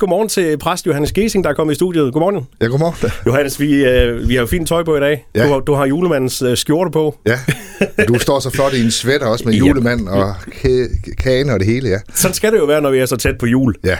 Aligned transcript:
Godmorgen 0.00 0.28
til 0.28 0.58
præst 0.58 0.86
Johannes 0.86 1.12
Gesing, 1.12 1.44
der 1.44 1.50
er 1.50 1.54
kommet 1.54 1.72
i 1.72 1.74
studiet. 1.74 2.12
Godmorgen. 2.12 2.46
Ja, 2.60 2.66
godmorgen. 2.66 3.10
Johannes, 3.26 3.60
vi, 3.60 3.84
øh, 3.84 4.28
vi 4.28 4.34
har 4.34 4.40
jo 4.40 4.46
fint 4.46 4.68
tøj 4.68 4.82
på 4.84 4.96
i 4.96 5.00
dag. 5.00 5.26
Ja. 5.34 5.46
Du, 5.46 5.52
har, 5.52 5.60
du 5.60 5.74
har 5.74 5.86
julemandens 5.86 6.42
øh, 6.42 6.56
skjorte 6.56 6.90
på. 6.90 7.14
Ja, 7.26 7.38
du 8.08 8.18
står 8.18 8.40
så 8.40 8.50
flot 8.50 8.72
i 8.74 8.84
en 8.84 8.90
sweater 8.90 9.26
også 9.26 9.44
med 9.44 9.54
julemand 9.54 10.08
og 10.08 10.30
ka- 10.36 11.14
kane 11.22 11.52
og 11.52 11.60
det 11.60 11.66
hele, 11.68 11.88
ja. 11.88 11.96
Sådan 12.14 12.34
skal 12.34 12.52
det 12.52 12.58
jo 12.58 12.64
være, 12.64 12.80
når 12.80 12.90
vi 12.90 12.98
er 12.98 13.06
så 13.06 13.16
tæt 13.16 13.38
på 13.38 13.46
jul. 13.46 13.74
Ja, 13.84 13.96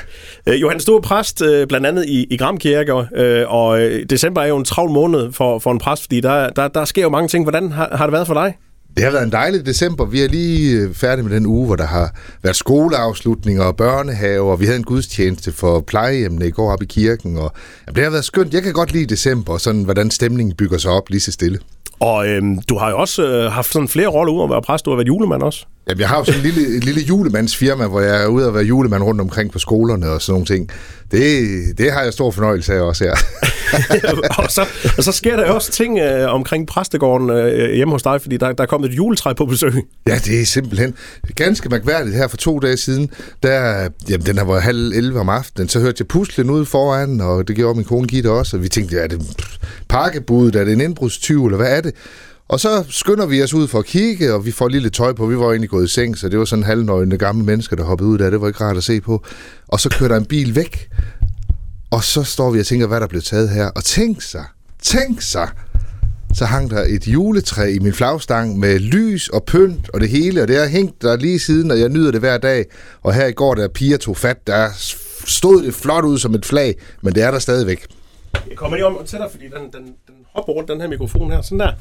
Øh, 0.48 0.60
Johannes, 0.60 0.84
du 0.84 0.96
er 0.96 1.00
præst 1.00 1.42
øh, 1.42 1.66
blandt 1.66 1.86
andet 1.86 2.06
i, 2.06 2.26
i 2.30 2.36
Gram 2.36 2.56
Kirke, 2.58 2.92
øh, 3.16 3.44
og 3.54 3.80
øh, 3.80 4.06
december 4.10 4.40
er 4.42 4.46
jo 4.46 4.56
en 4.56 4.64
travl 4.64 4.90
måned 4.90 5.32
for, 5.32 5.58
for 5.58 5.72
en 5.72 5.78
præst, 5.78 6.02
fordi 6.02 6.20
der, 6.20 6.50
der, 6.50 6.68
der 6.68 6.84
sker 6.84 7.02
jo 7.02 7.08
mange 7.08 7.28
ting. 7.28 7.44
Hvordan 7.44 7.72
har, 7.72 7.88
har 7.96 8.06
det 8.06 8.12
været 8.12 8.26
for 8.26 8.34
dig? 8.34 8.54
Det 8.96 9.04
har 9.04 9.10
været 9.10 9.24
en 9.24 9.32
dejlig 9.32 9.66
december. 9.66 10.04
Vi 10.04 10.22
er 10.22 10.28
lige 10.28 10.76
øh, 10.76 10.94
færdige 10.94 11.24
med 11.24 11.36
den 11.36 11.46
uge, 11.46 11.66
hvor 11.66 11.76
der 11.76 11.86
har 11.86 12.14
været 12.42 12.56
skoleafslutninger 12.56 13.64
og 13.64 13.76
børnehaver, 13.76 14.52
og 14.52 14.60
vi 14.60 14.64
havde 14.64 14.78
en 14.78 14.84
gudstjeneste 14.84 15.52
for 15.52 15.80
plejehjemmene 15.80 16.46
i 16.46 16.50
går 16.50 16.72
op 16.72 16.82
i 16.82 16.86
kirken, 16.86 17.36
og 17.36 17.52
jamen, 17.86 17.96
det 17.96 18.04
har 18.04 18.10
været 18.10 18.24
skønt. 18.24 18.54
Jeg 18.54 18.62
kan 18.62 18.72
godt 18.72 18.92
lide 18.92 19.06
december, 19.06 19.52
og 19.52 19.60
sådan, 19.60 19.82
hvordan 19.82 20.10
stemningen 20.10 20.56
bygger 20.56 20.78
sig 20.78 20.90
op 20.90 21.10
lige 21.10 21.20
så 21.20 21.32
stille. 21.32 21.58
Og 22.00 22.28
øhm, 22.28 22.62
du 22.62 22.78
har 22.78 22.90
jo 22.90 22.98
også 22.98 23.26
øh, 23.26 23.52
haft 23.52 23.72
sådan 23.72 23.88
flere 23.88 24.08
roller 24.08 24.32
ud 24.32 24.44
at 24.44 24.50
være 24.50 24.62
præst. 24.62 24.84
Du 24.84 24.90
har 24.90 24.96
været 24.96 25.08
julemand 25.08 25.42
også. 25.42 25.66
Jamen, 25.88 26.00
jeg 26.00 26.08
har 26.08 26.18
jo 26.18 26.24
sådan 26.24 26.40
en 26.40 26.46
lille, 26.46 26.80
lille 26.80 27.00
julemandsfirma, 27.00 27.86
hvor 27.86 28.00
jeg 28.00 28.22
er 28.22 28.26
ude 28.26 28.46
og 28.46 28.54
være 28.54 28.64
julemand 28.64 29.02
rundt 29.02 29.20
omkring 29.20 29.52
på 29.52 29.58
skolerne 29.58 30.10
og 30.10 30.22
sådan 30.22 30.32
nogle 30.32 30.46
ting. 30.46 30.70
Det, 31.10 31.78
det 31.78 31.92
har 31.92 32.02
jeg 32.02 32.12
stor 32.12 32.30
fornøjelse 32.30 32.74
af 32.74 32.80
også 32.80 33.04
her. 33.04 33.14
og, 34.42 34.50
så, 34.50 34.66
og 34.96 35.04
så 35.04 35.12
sker 35.12 35.36
der 35.36 35.50
også 35.50 35.72
ting 35.72 35.98
øh, 35.98 36.34
omkring 36.34 36.66
præstegården 36.66 37.30
øh, 37.30 37.74
hjemme 37.74 37.94
hos 37.94 38.02
dig, 38.02 38.20
fordi 38.22 38.36
der, 38.36 38.52
der 38.52 38.62
er 38.62 38.66
kommet 38.66 38.90
et 38.90 38.96
juletræ 38.96 39.32
på 39.32 39.46
besøg. 39.46 39.72
Ja, 40.08 40.18
det 40.24 40.40
er 40.40 40.44
simpelthen 40.46 40.94
ganske 41.34 41.68
mærkværdigt 41.68 42.16
her 42.16 42.28
for 42.28 42.36
to 42.36 42.58
dage 42.58 42.76
siden. 42.76 43.10
Der, 43.42 43.88
jamen, 44.08 44.26
den 44.26 44.38
her 44.38 44.44
var 44.44 44.60
halv 44.60 44.92
11 44.92 45.20
om 45.20 45.28
aftenen, 45.28 45.68
så 45.68 45.80
hørte 45.80 45.96
jeg 45.98 46.08
puslen 46.08 46.50
ud 46.50 46.64
foran, 46.64 47.20
og 47.20 47.48
det 47.48 47.56
gjorde 47.56 47.74
min 47.74 47.84
kone 47.84 48.06
Gitte 48.06 48.30
også, 48.30 48.56
og 48.56 48.62
vi 48.62 48.68
tænkte, 48.68 48.98
er 48.98 49.06
det 49.06 49.46
pakkebuddet, 49.88 50.60
er 50.60 50.64
det 50.64 50.72
en 50.72 50.80
indbrudstyv, 50.80 51.46
eller 51.46 51.56
hvad 51.56 51.76
er 51.76 51.80
det? 51.80 51.94
Og 52.48 52.60
så 52.60 52.84
skynder 52.88 53.26
vi 53.26 53.42
os 53.42 53.54
ud 53.54 53.68
for 53.68 53.78
at 53.78 53.84
kigge, 53.84 54.34
og 54.34 54.46
vi 54.46 54.50
får 54.50 54.68
lidt 54.68 54.94
tøj 54.94 55.12
på. 55.12 55.26
Vi 55.26 55.38
var 55.38 55.50
egentlig 55.50 55.70
gået 55.70 55.84
i 55.84 55.88
seng, 55.88 56.18
så 56.18 56.28
det 56.28 56.38
var 56.38 56.44
sådan 56.44 56.64
halvnøgne 56.64 57.18
gamle 57.18 57.44
mennesker, 57.44 57.76
der 57.76 57.84
hoppede 57.84 58.08
ud 58.10 58.18
der. 58.18 58.30
Det 58.30 58.40
var 58.40 58.46
ikke 58.46 58.64
rart 58.64 58.76
at 58.76 58.84
se 58.84 59.00
på. 59.00 59.24
Og 59.68 59.80
så 59.80 59.88
kører 59.88 60.08
der 60.08 60.16
en 60.16 60.24
bil 60.24 60.54
væk, 60.54 60.88
og 61.90 62.04
så 62.04 62.22
står 62.22 62.50
vi 62.50 62.60
og 62.60 62.66
tænker, 62.66 62.86
hvad 62.86 63.00
der 63.00 63.06
blev 63.06 63.22
taget 63.22 63.48
her. 63.48 63.66
Og 63.66 63.84
tænk 63.84 64.22
sig, 64.22 64.44
tænk 64.82 65.22
sig, 65.22 65.48
så 66.34 66.44
hang 66.44 66.70
der 66.70 66.84
et 66.88 67.08
juletræ 67.08 67.66
i 67.68 67.78
min 67.78 67.92
flagstang 67.92 68.58
med 68.58 68.78
lys 68.78 69.28
og 69.28 69.44
pynt 69.44 69.90
og 69.94 70.00
det 70.00 70.08
hele, 70.08 70.42
og 70.42 70.48
det 70.48 70.56
har 70.56 70.66
hængt 70.66 71.02
der 71.02 71.16
lige 71.16 71.38
siden, 71.38 71.70
og 71.70 71.80
jeg 71.80 71.88
nyder 71.88 72.10
det 72.10 72.20
hver 72.20 72.38
dag. 72.38 72.64
Og 73.02 73.14
her 73.14 73.26
i 73.26 73.32
går, 73.32 73.54
da 73.54 73.68
piger 73.68 73.96
tog 73.96 74.16
fat, 74.16 74.46
der 74.46 74.68
stod 75.26 75.62
det 75.62 75.74
flot 75.74 76.04
ud 76.04 76.18
som 76.18 76.34
et 76.34 76.46
flag, 76.46 76.74
men 77.02 77.14
det 77.14 77.22
er 77.22 77.30
der 77.30 77.38
stadigvæk. 77.38 77.86
Jeg 78.34 78.56
kommer 78.56 78.76
lige 78.76 78.86
om 78.86 79.06
til 79.06 79.18
dig, 79.18 79.28
fordi 79.30 79.44
den, 79.44 79.62
den, 79.72 79.92
den 80.06 80.14
hopper 80.34 80.52
rundt, 80.52 80.70
den 80.70 80.80
her 80.80 80.88
mikrofon 80.88 81.30
her. 81.30 81.42
Sådan 81.42 81.60
der. 81.60 81.72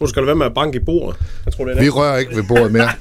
Tror, 0.00 0.06
du 0.06 0.10
skal 0.10 0.26
være 0.26 0.34
med 0.36 0.46
at 0.46 0.54
banke 0.54 0.76
i 0.76 0.84
bordet. 0.84 1.20
Jeg 1.44 1.52
tror, 1.54 1.64
det 1.64 1.70
er 1.70 1.74
det. 1.74 1.84
Vi 1.84 1.88
rører 1.90 2.18
ikke 2.18 2.36
ved 2.36 2.42
bordet 2.48 2.72
mere. 2.72 2.88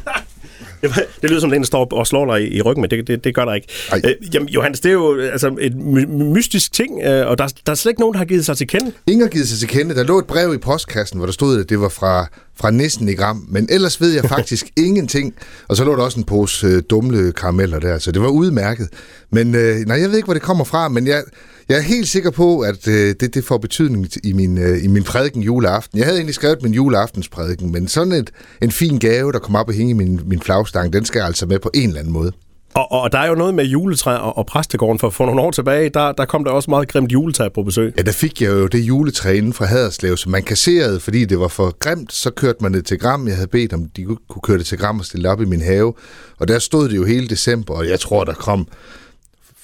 Det 1.22 1.30
lyder 1.30 1.40
som, 1.40 1.50
den 1.50 1.66
står 1.66 1.88
og 1.94 2.08
slår 2.08 2.36
dig 2.38 2.54
i, 2.54 2.62
ryggen, 2.62 2.82
men 2.82 2.90
det, 2.92 3.08
det, 3.08 3.24
det 3.24 3.36
gør 3.36 3.46
der 3.46 3.54
ikke. 3.54 3.68
Ej. 3.92 4.02
Øh, 4.06 4.36
jamen, 4.36 4.50
Johannes, 4.50 4.80
det 4.80 4.90
er 4.90 4.94
jo 4.94 5.20
altså, 5.20 5.56
et 5.62 5.76
my- 5.76 6.06
mystisk 6.06 6.74
ting, 6.74 7.02
øh, 7.04 7.28
og 7.28 7.38
der, 7.38 7.48
der 7.66 7.72
er 7.72 7.76
slet 7.76 7.90
ikke 7.92 8.00
nogen, 8.02 8.14
der 8.14 8.18
har 8.18 8.26
givet 8.26 8.46
sig 8.46 8.58
til 8.58 8.68
kende. 8.68 8.92
Ingen 9.08 9.22
har 9.22 9.30
givet 9.30 9.48
sig 9.48 9.60
til 9.60 9.68
kende. 9.68 9.96
Der 9.96 10.04
lå 10.04 10.20
et 10.20 10.26
brev 10.26 10.54
i 10.54 10.58
postkassen, 10.58 11.18
hvor 11.18 11.26
der 11.26 11.34
stod, 11.34 11.60
at 11.64 11.70
det 11.70 11.80
var 11.82 11.90
fra, 11.90 12.28
fra 12.60 12.72
nissen 12.72 13.10
i 13.10 13.14
gram. 13.14 13.46
Men 13.50 13.68
ellers 13.72 14.02
ved 14.02 14.14
jeg 14.14 14.26
faktisk 14.26 14.68
ingenting. 14.88 15.34
Og 15.68 15.76
så 15.78 15.84
lå 15.86 15.96
der 15.96 16.04
også 16.04 16.20
en 16.20 16.24
pose 16.26 16.68
øh, 16.68 16.84
dumle 16.90 17.32
karameller 17.32 17.80
der, 17.80 17.98
så 18.00 18.12
det 18.12 18.22
var 18.22 18.28
udmærket. 18.30 18.88
Men 19.32 19.56
øh, 19.56 19.76
nej, 19.78 20.02
jeg 20.02 20.10
ved 20.10 20.16
ikke, 20.16 20.26
hvor 20.26 20.34
det 20.34 20.44
kommer 20.44 20.64
fra, 20.66 20.90
men 20.90 21.08
jeg, 21.08 21.24
jeg 21.70 21.78
er 21.78 21.82
helt 21.82 22.08
sikker 22.08 22.32
på, 22.32 22.60
at 22.60 22.88
øh, 22.88 23.16
det, 23.20 23.34
det 23.34 23.44
får 23.44 23.58
betydning 23.58 24.08
i 24.24 24.34
min, 24.34 24.58
øh, 24.58 24.84
i 24.84 24.88
min 24.88 25.04
prædiken 25.04 25.42
juleaften. 25.42 25.98
Jeg 25.98 26.06
havde 26.06 26.18
egentlig 26.18 26.36
skrevet 26.36 26.64
min 26.64 26.74
juleaftensprædiken, 26.74 27.72
men 27.72 27.88
sådan 27.88 28.14
et, 28.14 28.32
en 28.62 28.72
fin 28.72 29.00
gave, 29.00 29.32
der 29.32 29.40
kom 29.40 29.56
op 29.56 29.68
og 29.68 29.74
hænge 29.74 29.90
i 29.90 29.94
min, 29.94 30.22
min 30.26 30.42
flagstang, 30.42 30.94
den 30.94 31.06
skal 31.06 31.20
jeg 31.20 31.28
altså 31.28 31.46
med 31.46 31.60
på 31.60 31.72
en 31.74 31.88
eller 31.88 32.00
anden 32.00 32.14
måde. 32.14 32.32
Og, 32.74 32.92
og 32.92 33.12
der 33.12 33.20
er 33.20 33.28
jo 33.28 33.36
noget 33.36 33.54
med 33.54 33.66
juletræ 33.66 34.12
og, 34.12 34.38
og 34.38 34.46
præstegården, 34.46 35.00
for 35.00 35.10
for 35.10 35.26
nogle 35.26 35.42
år 35.42 35.52
tilbage, 35.52 35.90
der, 35.90 36.12
der 36.12 36.26
kom 36.26 36.44
der 36.44 36.52
også 36.52 36.70
meget 36.70 36.88
grimt 36.88 37.12
juletræ 37.12 37.50
på 37.50 37.64
besøg. 37.64 37.94
Ja, 37.98 38.02
der 38.02 38.12
fik 38.12 38.42
jeg 38.42 38.50
jo 38.50 38.68
det 38.68 38.80
juletræ 38.80 39.38
inden 39.38 39.54
fra 39.54 39.66
Haderslev, 39.66 40.18
som 40.18 40.32
man 40.32 40.44
kasserede, 40.44 41.00
fordi 41.00 41.26
det 41.26 41.40
var 41.40 41.48
for 41.48 41.78
grimt. 41.80 42.14
Så 42.14 42.32
kørte 42.32 42.58
man 42.62 42.74
det 42.74 42.86
til 42.86 43.00
Gram. 43.00 43.28
Jeg 43.28 43.36
havde 43.36 43.48
bedt 43.48 43.74
om, 43.74 43.86
de 43.98 44.04
kunne 44.04 44.42
køre 44.44 44.58
det 44.58 44.66
til 44.66 44.78
Gram 44.78 45.00
og 45.00 45.06
stille 45.06 45.30
op 45.30 45.42
i 45.42 45.46
min 45.46 45.62
have. 45.62 45.94
Og 46.40 46.48
der 46.48 46.60
stod 46.60 46.90
det 46.90 46.96
jo 46.96 47.06
hele 47.06 47.28
december, 47.28 47.74
og 47.74 47.90
jeg 47.90 48.00
tror, 48.00 48.24
der 48.24 48.34
kom 48.34 48.68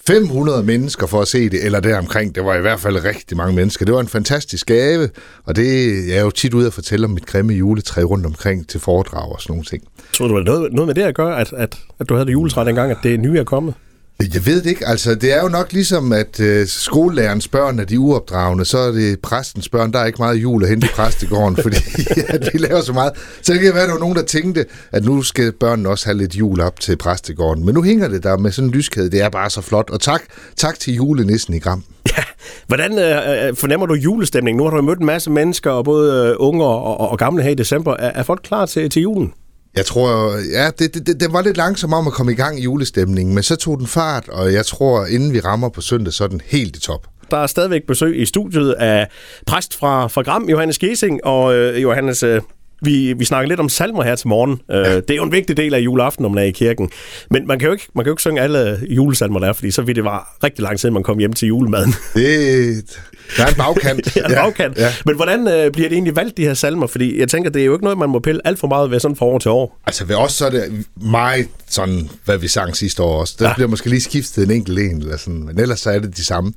500 0.08 0.64
mennesker 0.64 1.08
for 1.08 1.22
at 1.22 1.28
se 1.28 1.50
det, 1.50 1.66
eller 1.66 1.80
deromkring. 1.80 2.36
Det 2.36 2.46
var 2.46 2.56
i 2.56 2.62
hvert 2.62 2.80
fald 2.80 3.04
rigtig 3.04 3.38
mange 3.38 3.56
mennesker. 3.56 3.86
Det 3.86 3.94
var 3.94 4.02
en 4.02 4.08
fantastisk 4.08 4.66
gave, 4.66 5.10
og 5.46 5.56
det 5.56 5.68
jeg 6.08 6.18
er 6.18 6.22
jo 6.22 6.30
tit 6.30 6.54
ude 6.54 6.68
at 6.68 6.74
fortælle 6.74 7.06
om 7.06 7.12
mit 7.12 7.26
grimme 7.26 7.54
juletræ 7.54 8.02
rundt 8.02 8.26
omkring 8.26 8.68
til 8.68 8.80
foredrag 8.80 9.32
og 9.32 9.42
sådan 9.42 9.54
nogle 9.54 9.66
ting. 9.66 9.84
Tror 10.14 10.28
du, 10.28 10.38
det 10.38 10.46
noget, 10.46 10.74
noget 10.74 10.88
med 10.88 10.96
det 10.96 11.02
at 11.02 11.16
gøre, 11.16 11.40
at, 11.40 11.54
at, 11.54 11.78
at 12.00 12.10
du 12.10 12.14
havde 12.14 12.26
det 12.26 12.34
juletræ 12.34 12.66
dengang, 12.66 12.92
at 12.92 12.98
det 13.04 13.20
nye 13.20 13.40
er 13.40 13.44
kommet? 13.44 13.74
Jeg 14.20 14.46
ved 14.46 14.62
det 14.62 14.70
ikke. 14.70 14.88
Altså, 14.88 15.16
det 15.16 15.34
er 15.34 15.42
jo 15.42 15.48
nok 15.48 15.74
ligesom, 15.74 16.14
at 16.14 16.40
øh, 16.40 16.68
skolelærerens 16.68 17.48
børn 17.48 17.80
er 17.80 17.84
de 17.84 18.00
uopdragende, 18.00 18.66
så 18.66 18.78
er 18.78 18.92
det 18.92 19.20
præstens 19.20 19.70
børn. 19.70 19.94
Der 19.94 20.00
er 20.00 20.06
ikke 20.06 20.18
meget 20.18 20.36
jul 20.36 20.64
at 20.64 20.70
hente 20.70 20.88
i 20.88 20.90
præstegården, 20.96 21.58
fordi 21.64 21.78
ja, 22.18 22.38
de 22.38 22.58
laver 22.58 22.82
så 22.82 22.94
meget. 22.94 23.14
Så 23.42 23.54
det 23.54 23.62
kan 23.62 23.74
være, 23.74 23.84
at 23.84 23.88
der 23.88 23.94
var 23.94 24.00
nogen, 24.00 24.16
der 24.16 24.24
tænkte, 24.24 24.66
at 24.92 25.06
nu 25.06 25.22
skal 25.22 25.52
børnene 25.52 25.90
også 25.90 26.06
have 26.06 26.18
lidt 26.18 26.36
jul 26.36 26.62
op 26.62 26.80
til 26.80 26.98
præstegården. 26.98 27.66
Men 27.66 27.74
nu 27.74 27.84
hænger 27.84 28.08
det 28.08 28.24
der 28.24 28.38
med 28.38 28.52
sådan 28.52 28.70
en 28.70 28.76
lyskæde. 28.76 29.12
Det 29.12 29.22
er 29.22 29.30
bare 29.30 29.50
så 29.50 29.62
flot. 29.62 29.90
Og 29.90 30.02
tak, 30.02 30.22
tak 30.56 30.80
til 30.80 30.94
julenissen 30.94 31.54
i 31.54 31.60
Gram. 31.60 31.84
Ja. 32.18 32.24
Hvordan 32.68 33.00
øh, 33.00 33.48
øh, 33.48 33.56
fornemmer 33.56 33.86
du 33.86 33.94
julestemningen? 33.94 34.58
Nu 34.58 34.64
har 34.64 34.78
du 34.78 34.82
mødt 34.82 35.00
en 35.00 35.06
masse 35.06 35.30
mennesker, 35.30 35.72
og 35.72 35.86
både 35.86 36.30
øh, 36.30 36.36
unge 36.40 36.64
og, 36.64 37.00
og, 37.00 37.10
og 37.12 37.18
gamle 37.18 37.44
her 37.44 37.50
i 37.50 37.56
december. 37.56 37.94
Er, 37.94 38.12
er 38.16 38.24
folk 38.24 38.42
klar 38.44 38.66
til, 38.66 38.90
til 38.90 39.02
julen? 39.02 39.34
Jeg 39.76 39.86
tror, 39.86 40.32
ja, 40.54 40.70
det, 40.80 40.94
det, 40.94 41.08
det, 41.08 41.20
det 41.20 41.34
var 41.34 41.42
lidt 41.42 41.58
langsomt 41.58 41.94
om 41.94 42.08
at 42.08 42.14
komme 42.14 42.32
i 42.32 42.36
gang 42.36 42.60
i 42.60 42.64
julestemningen, 42.64 43.36
men 43.36 43.44
så 43.44 43.56
tog 43.56 43.80
den 43.80 43.88
fart, 43.88 44.30
og 44.30 44.54
jeg 44.54 44.66
tror, 44.66 45.06
inden 45.06 45.34
vi 45.34 45.40
rammer 45.40 45.70
på 45.70 45.82
søndag, 45.82 46.14
så 46.14 46.24
er 46.24 46.28
den 46.28 46.42
helt 46.46 46.76
i 46.76 46.80
top. 46.80 47.08
Der 47.32 47.38
er 47.38 47.48
stadigvæk 47.48 47.82
besøg 47.88 48.22
i 48.22 48.26
studiet 48.26 48.72
af 48.72 49.08
præst 49.48 49.76
fra, 49.76 50.08
fra 50.08 50.22
Gram, 50.22 50.50
Johannes 50.50 50.78
Gesing, 50.78 51.26
og 51.26 51.56
øh, 51.56 51.82
Johannes, 51.82 52.24
øh, 52.24 52.42
vi, 52.86 53.14
vi 53.14 53.26
snakker 53.26 53.50
lidt 53.50 53.60
om 53.60 53.70
salmer 53.70 54.04
her 54.04 54.16
til 54.16 54.28
morgen. 54.28 54.62
Øh, 54.72 54.86
det 54.86 55.12
er 55.12 55.16
jo 55.16 55.24
en 55.24 55.32
vigtig 55.32 55.58
del 55.58 55.74
af 55.74 55.80
juleaften, 55.80 56.24
når 56.24 56.30
man 56.30 56.44
er 56.44 56.48
i 56.48 56.52
kirken. 56.52 56.90
Men 57.32 57.48
man 57.48 57.60
kan 57.60 57.66
jo 57.66 57.72
ikke, 57.72 57.88
man 57.96 58.04
kan 58.06 58.10
jo 58.10 58.14
ikke 58.14 58.22
synge 58.22 58.42
alle 58.42 58.80
julesalmer 58.90 59.40
der, 59.40 59.54
fordi 59.54 59.72
så 59.72 59.82
vil 59.82 59.96
det 59.96 60.04
være 60.04 60.20
rigtig 60.44 60.64
lang 60.64 60.80
tid, 60.80 60.90
man 60.90 61.04
kommer 61.04 61.20
hjem 61.20 61.34
til 61.34 61.48
julemaden. 61.48 61.94
Det, 62.14 63.00
der 63.38 63.44
er 63.44 63.48
en 63.48 63.56
bagkant. 63.58 64.08
er 64.18 64.26
en 64.26 64.32
ja, 64.32 64.44
bagkant. 64.44 64.78
Ja. 64.78 64.94
Men 65.06 65.16
hvordan 65.16 65.48
øh, 65.48 65.72
bliver 65.72 65.90
det 65.90 65.96
egentlig 65.96 66.16
valgt, 66.16 66.38
de 66.38 66.44
her 66.44 66.54
salmer? 66.54 66.88
Fordi 66.88 67.20
jeg 67.20 67.30
tænker, 67.30 67.50
det 67.50 67.62
er 67.62 67.66
jo 67.66 67.74
ikke 67.74 67.84
noget, 67.84 67.98
man 67.98 68.10
må 68.10 68.20
pille 68.20 68.42
alt 68.48 68.60
for 68.60 68.68
meget 68.68 68.92
ved 68.92 69.00
sådan 69.00 69.16
fra 69.16 69.26
år 69.26 69.40
til 69.40 69.52
år. 69.52 69.80
Altså 69.86 70.06
ved 70.06 70.16
os 70.16 70.32
så 70.34 70.46
er 70.46 70.50
det 70.50 70.86
meget 71.02 71.48
sådan, 71.70 72.10
hvad 72.26 72.38
vi 72.38 72.48
sang 72.48 72.76
sidste 72.78 73.04
år 73.04 73.20
også. 73.20 73.36
Der 73.40 73.46
Ja. 73.46 73.50
ja. 73.50 73.54
bliver 73.56 73.68
måske 73.68 73.90
lige 73.90 74.02
skiftet 74.02 74.44
en 74.44 74.52
enkelt 74.52 74.80
en, 74.80 74.98
eller 74.98 75.18
sådan, 75.18 75.44
men 75.46 75.60
ellers 75.60 75.80
så 75.80 75.90
er 75.90 76.00
det 76.00 76.18
de 76.18 76.24
samme. 76.24 76.54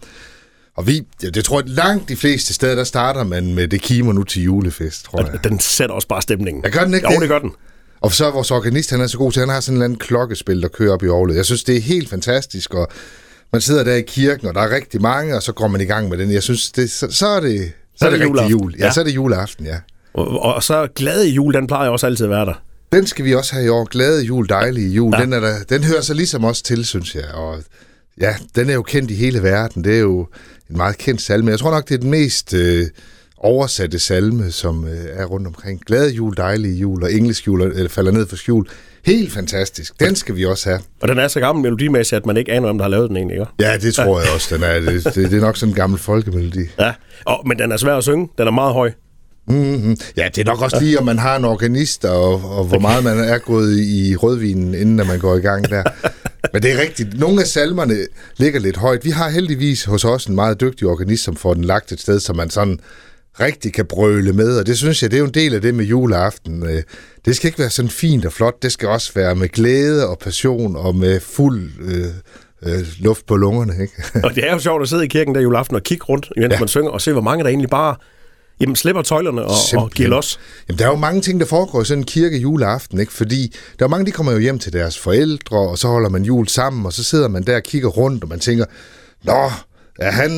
Og 0.78 0.86
vi, 0.86 1.02
jeg, 1.22 1.36
jeg 1.36 1.44
tror, 1.44 1.58
at 1.58 1.68
langt 1.68 2.08
de 2.08 2.16
fleste 2.16 2.54
steder, 2.54 2.74
der 2.74 2.84
starter 2.84 3.24
man 3.24 3.54
med 3.54 3.68
det 3.68 3.80
kimer 3.82 4.12
nu 4.12 4.22
til 4.24 4.42
julefest, 4.42 5.04
tror 5.04 5.20
jeg. 5.32 5.44
Den 5.44 5.60
sætter 5.60 5.94
også 5.94 6.08
bare 6.08 6.22
stemningen. 6.22 6.64
Jeg 6.64 6.72
gør 6.72 6.84
den 6.84 6.94
ikke 6.94 7.06
Jo, 7.08 7.12
det? 7.14 7.20
det 7.20 7.28
gør 7.28 7.38
den. 7.38 7.50
Og 8.00 8.12
så 8.12 8.26
er 8.26 8.30
vores 8.32 8.50
organist, 8.50 8.90
han 8.90 9.00
er 9.00 9.06
så 9.06 9.18
god 9.18 9.32
til, 9.32 9.40
han 9.40 9.48
har 9.48 9.60
sådan 9.60 9.72
en 9.72 9.76
eller 9.76 9.84
anden 9.84 9.98
klokkespil, 9.98 10.62
der 10.62 10.68
kører 10.68 10.92
op 10.92 11.02
i 11.02 11.08
året. 11.08 11.36
Jeg 11.36 11.44
synes, 11.44 11.64
det 11.64 11.76
er 11.76 11.80
helt 11.80 12.08
fantastisk, 12.10 12.74
og 12.74 12.88
man 13.52 13.60
sidder 13.60 13.84
der 13.84 13.94
i 13.94 14.02
kirken, 14.02 14.48
og 14.48 14.54
der 14.54 14.60
er 14.60 14.74
rigtig 14.74 15.02
mange, 15.02 15.36
og 15.36 15.42
så 15.42 15.52
går 15.52 15.68
man 15.68 15.80
i 15.80 15.84
gang 15.84 16.08
med 16.08 16.18
den. 16.18 16.32
Jeg 16.32 16.42
synes, 16.42 16.72
det, 16.72 16.90
så, 16.90 17.06
så 17.10 17.26
er 17.26 17.40
det, 17.40 17.72
så 17.96 18.06
er 18.06 18.10
det, 18.10 18.14
rigtig 18.20 18.28
juleaften. 18.28 18.50
jul. 18.58 18.74
Ja, 18.78 18.84
Ja. 18.86 18.92
så 18.92 19.00
er 19.00 19.04
det 19.04 19.14
juleaften, 19.14 19.66
ja. 19.66 19.76
Og, 20.14 20.54
og 20.54 20.62
så 20.62 20.88
glade 20.94 21.28
jul, 21.28 21.54
den 21.54 21.66
plejer 21.66 21.88
også 21.90 22.06
altid 22.06 22.24
at 22.26 22.30
være 22.30 22.46
der. 22.46 22.62
Den 22.92 23.06
skal 23.06 23.24
vi 23.24 23.34
også 23.34 23.52
have 23.54 23.66
i 23.66 23.68
år. 23.68 23.84
Glade 23.84 24.22
jul, 24.22 24.48
dejlige 24.48 24.88
jul. 24.90 25.12
Ja. 25.14 25.18
Ja. 25.18 25.24
Den, 25.24 25.32
er 25.32 25.40
der, 25.40 25.54
den 25.68 25.84
hører 25.84 26.00
sig 26.00 26.16
ligesom 26.16 26.44
også 26.44 26.62
til, 26.62 26.84
synes 26.86 27.14
jeg. 27.14 27.24
Og 27.34 27.58
ja, 28.20 28.34
den 28.56 28.70
er 28.70 28.74
jo 28.74 28.82
kendt 28.82 29.10
i 29.10 29.14
hele 29.14 29.42
verden. 29.42 29.84
Det 29.84 29.94
er 29.94 30.00
jo 30.00 30.26
en 30.70 30.76
meget 30.76 30.98
kendt 30.98 31.22
salme. 31.22 31.50
Jeg 31.50 31.58
tror 31.58 31.70
nok, 31.70 31.88
det 31.88 31.94
er 31.94 31.98
den 31.98 32.10
mest 32.10 32.54
øh, 32.54 32.86
oversatte 33.36 33.98
salme, 33.98 34.50
som 34.50 34.84
øh, 34.84 35.06
er 35.12 35.24
rundt 35.24 35.46
omkring. 35.46 35.80
Glade 35.86 36.10
jul, 36.10 36.36
dejlige 36.36 36.74
jul, 36.74 37.02
og 37.02 37.12
engelsk 37.12 37.46
jul, 37.46 37.62
eller 37.62 37.88
falder 37.88 38.12
ned 38.12 38.26
for 38.26 38.36
skjul. 38.36 38.66
Helt 39.04 39.32
fantastisk. 39.32 40.00
Den 40.00 40.16
skal 40.16 40.36
vi 40.36 40.44
også 40.44 40.68
have. 40.68 40.80
Og 41.00 41.08
den 41.08 41.18
er 41.18 41.28
så 41.28 41.40
gammel 41.40 41.62
melodimæssigt, 41.62 42.16
at 42.16 42.26
man 42.26 42.36
ikke 42.36 42.52
aner, 42.52 42.66
hvem 42.66 42.78
der 42.78 42.84
har 42.84 42.90
lavet 42.90 43.08
den 43.08 43.16
egentlig. 43.16 43.34
Ikke? 43.34 43.46
Ja, 43.60 43.76
det 43.76 43.94
tror 43.94 44.20
jeg 44.20 44.28
også, 44.34 44.54
den 44.54 44.64
er. 44.64 44.80
Det, 44.80 45.04
det, 45.04 45.14
det 45.14 45.32
er 45.32 45.40
nok 45.40 45.56
sådan 45.56 45.72
en 45.72 45.76
gammel 45.76 46.00
folkemelodi. 46.00 46.60
Ja, 46.80 46.92
og, 47.24 47.42
men 47.46 47.58
den 47.58 47.72
er 47.72 47.76
svær 47.76 47.96
at 47.96 48.04
synge. 48.04 48.28
Den 48.38 48.46
er 48.46 48.50
meget 48.50 48.74
høj. 48.74 48.92
Mm-hmm. 49.48 49.96
Ja, 50.16 50.28
det 50.34 50.38
er 50.38 50.44
nok 50.44 50.62
også 50.62 50.80
lige, 50.80 50.98
om 50.98 51.04
man 51.04 51.18
har 51.18 51.36
en 51.36 51.44
organist, 51.44 52.04
og, 52.04 52.32
og 52.32 52.64
hvor 52.64 52.78
meget 52.78 53.04
man 53.04 53.18
er 53.18 53.38
gået 53.38 53.78
i 53.78 54.16
rødvinen, 54.16 54.74
inden 54.74 55.00
at 55.00 55.06
man 55.06 55.18
går 55.18 55.36
i 55.36 55.40
gang 55.40 55.70
der. 55.70 55.82
Men 56.52 56.62
det 56.62 56.72
er 56.72 56.80
rigtigt. 56.80 57.18
Nogle 57.18 57.40
af 57.40 57.46
salmerne 57.46 57.96
ligger 58.36 58.60
lidt 58.60 58.76
højt. 58.76 59.04
Vi 59.04 59.10
har 59.10 59.28
heldigvis 59.28 59.84
hos 59.84 60.04
os 60.04 60.26
en 60.26 60.34
meget 60.34 60.60
dygtig 60.60 60.86
organist, 60.86 61.24
som 61.24 61.36
får 61.36 61.54
den 61.54 61.64
lagt 61.64 61.92
et 61.92 62.00
sted, 62.00 62.20
så 62.20 62.32
man 62.32 62.50
sådan 62.50 62.80
rigtig 63.40 63.72
kan 63.72 63.86
brøle 63.86 64.32
med, 64.32 64.58
og 64.58 64.66
det 64.66 64.78
synes 64.78 65.02
jeg, 65.02 65.10
det 65.10 65.16
er 65.16 65.20
jo 65.20 65.26
en 65.26 65.34
del 65.34 65.54
af 65.54 65.60
det 65.60 65.74
med 65.74 65.84
juleaften. 65.84 66.62
Øh, 66.66 66.82
Det 67.24 67.36
skal 67.36 67.48
ikke 67.48 67.58
være 67.58 67.70
sådan 67.70 67.90
fint 67.90 68.24
og 68.24 68.32
flot, 68.32 68.62
det 68.62 68.72
skal 68.72 68.88
også 68.88 69.12
være 69.14 69.34
med 69.34 69.48
glæde 69.48 70.08
og 70.08 70.18
passion 70.18 70.76
og 70.76 70.94
med 70.96 71.20
fuld 71.20 71.70
øh, 71.80 72.04
øh, 72.62 72.86
luft 72.98 73.26
på 73.26 73.36
lungerne. 73.36 73.72
Ikke? 73.82 73.92
og 74.24 74.34
det 74.34 74.48
er 74.48 74.52
jo 74.52 74.58
sjovt 74.58 74.82
at 74.82 74.88
sidde 74.88 75.04
i 75.04 75.08
kirken 75.08 75.34
der 75.34 75.40
juleaften 75.40 75.76
og 75.76 75.82
kigge 75.82 76.04
rundt, 76.04 76.32
mens 76.36 76.52
ja. 76.52 76.58
man 76.58 76.68
synger, 76.68 76.90
og 76.90 77.00
se, 77.00 77.12
hvor 77.12 77.20
mange 77.20 77.44
der 77.44 77.50
egentlig 77.50 77.70
bare 77.70 77.96
jamen, 78.60 78.76
slipper 78.76 79.02
tøjlerne 79.02 79.42
og, 79.44 79.56
og 79.76 79.90
giver 79.90 80.08
los. 80.08 80.40
Jamen, 80.68 80.78
der 80.78 80.84
er 80.84 80.90
jo 80.90 80.96
mange 80.96 81.20
ting, 81.20 81.40
der 81.40 81.46
foregår 81.46 81.82
i 81.82 81.84
sådan 81.84 82.00
en 82.00 82.06
kirke 82.06 82.38
juleaften, 82.38 83.00
ikke? 83.00 83.12
fordi 83.12 83.54
der 83.78 83.84
er 83.84 83.88
mange, 83.88 84.06
de 84.06 84.10
kommer 84.10 84.32
jo 84.32 84.38
hjem 84.38 84.58
til 84.58 84.72
deres 84.72 84.98
forældre, 84.98 85.58
og 85.58 85.78
så 85.78 85.88
holder 85.88 86.08
man 86.08 86.24
jul 86.24 86.48
sammen, 86.48 86.86
og 86.86 86.92
så 86.92 87.04
sidder 87.04 87.28
man 87.28 87.42
der 87.42 87.56
og 87.56 87.62
kigger 87.62 87.88
rundt, 87.88 88.22
og 88.22 88.28
man 88.28 88.40
tænker, 88.40 88.64
Nå, 89.24 89.50
er 89.98 90.10
han, 90.10 90.30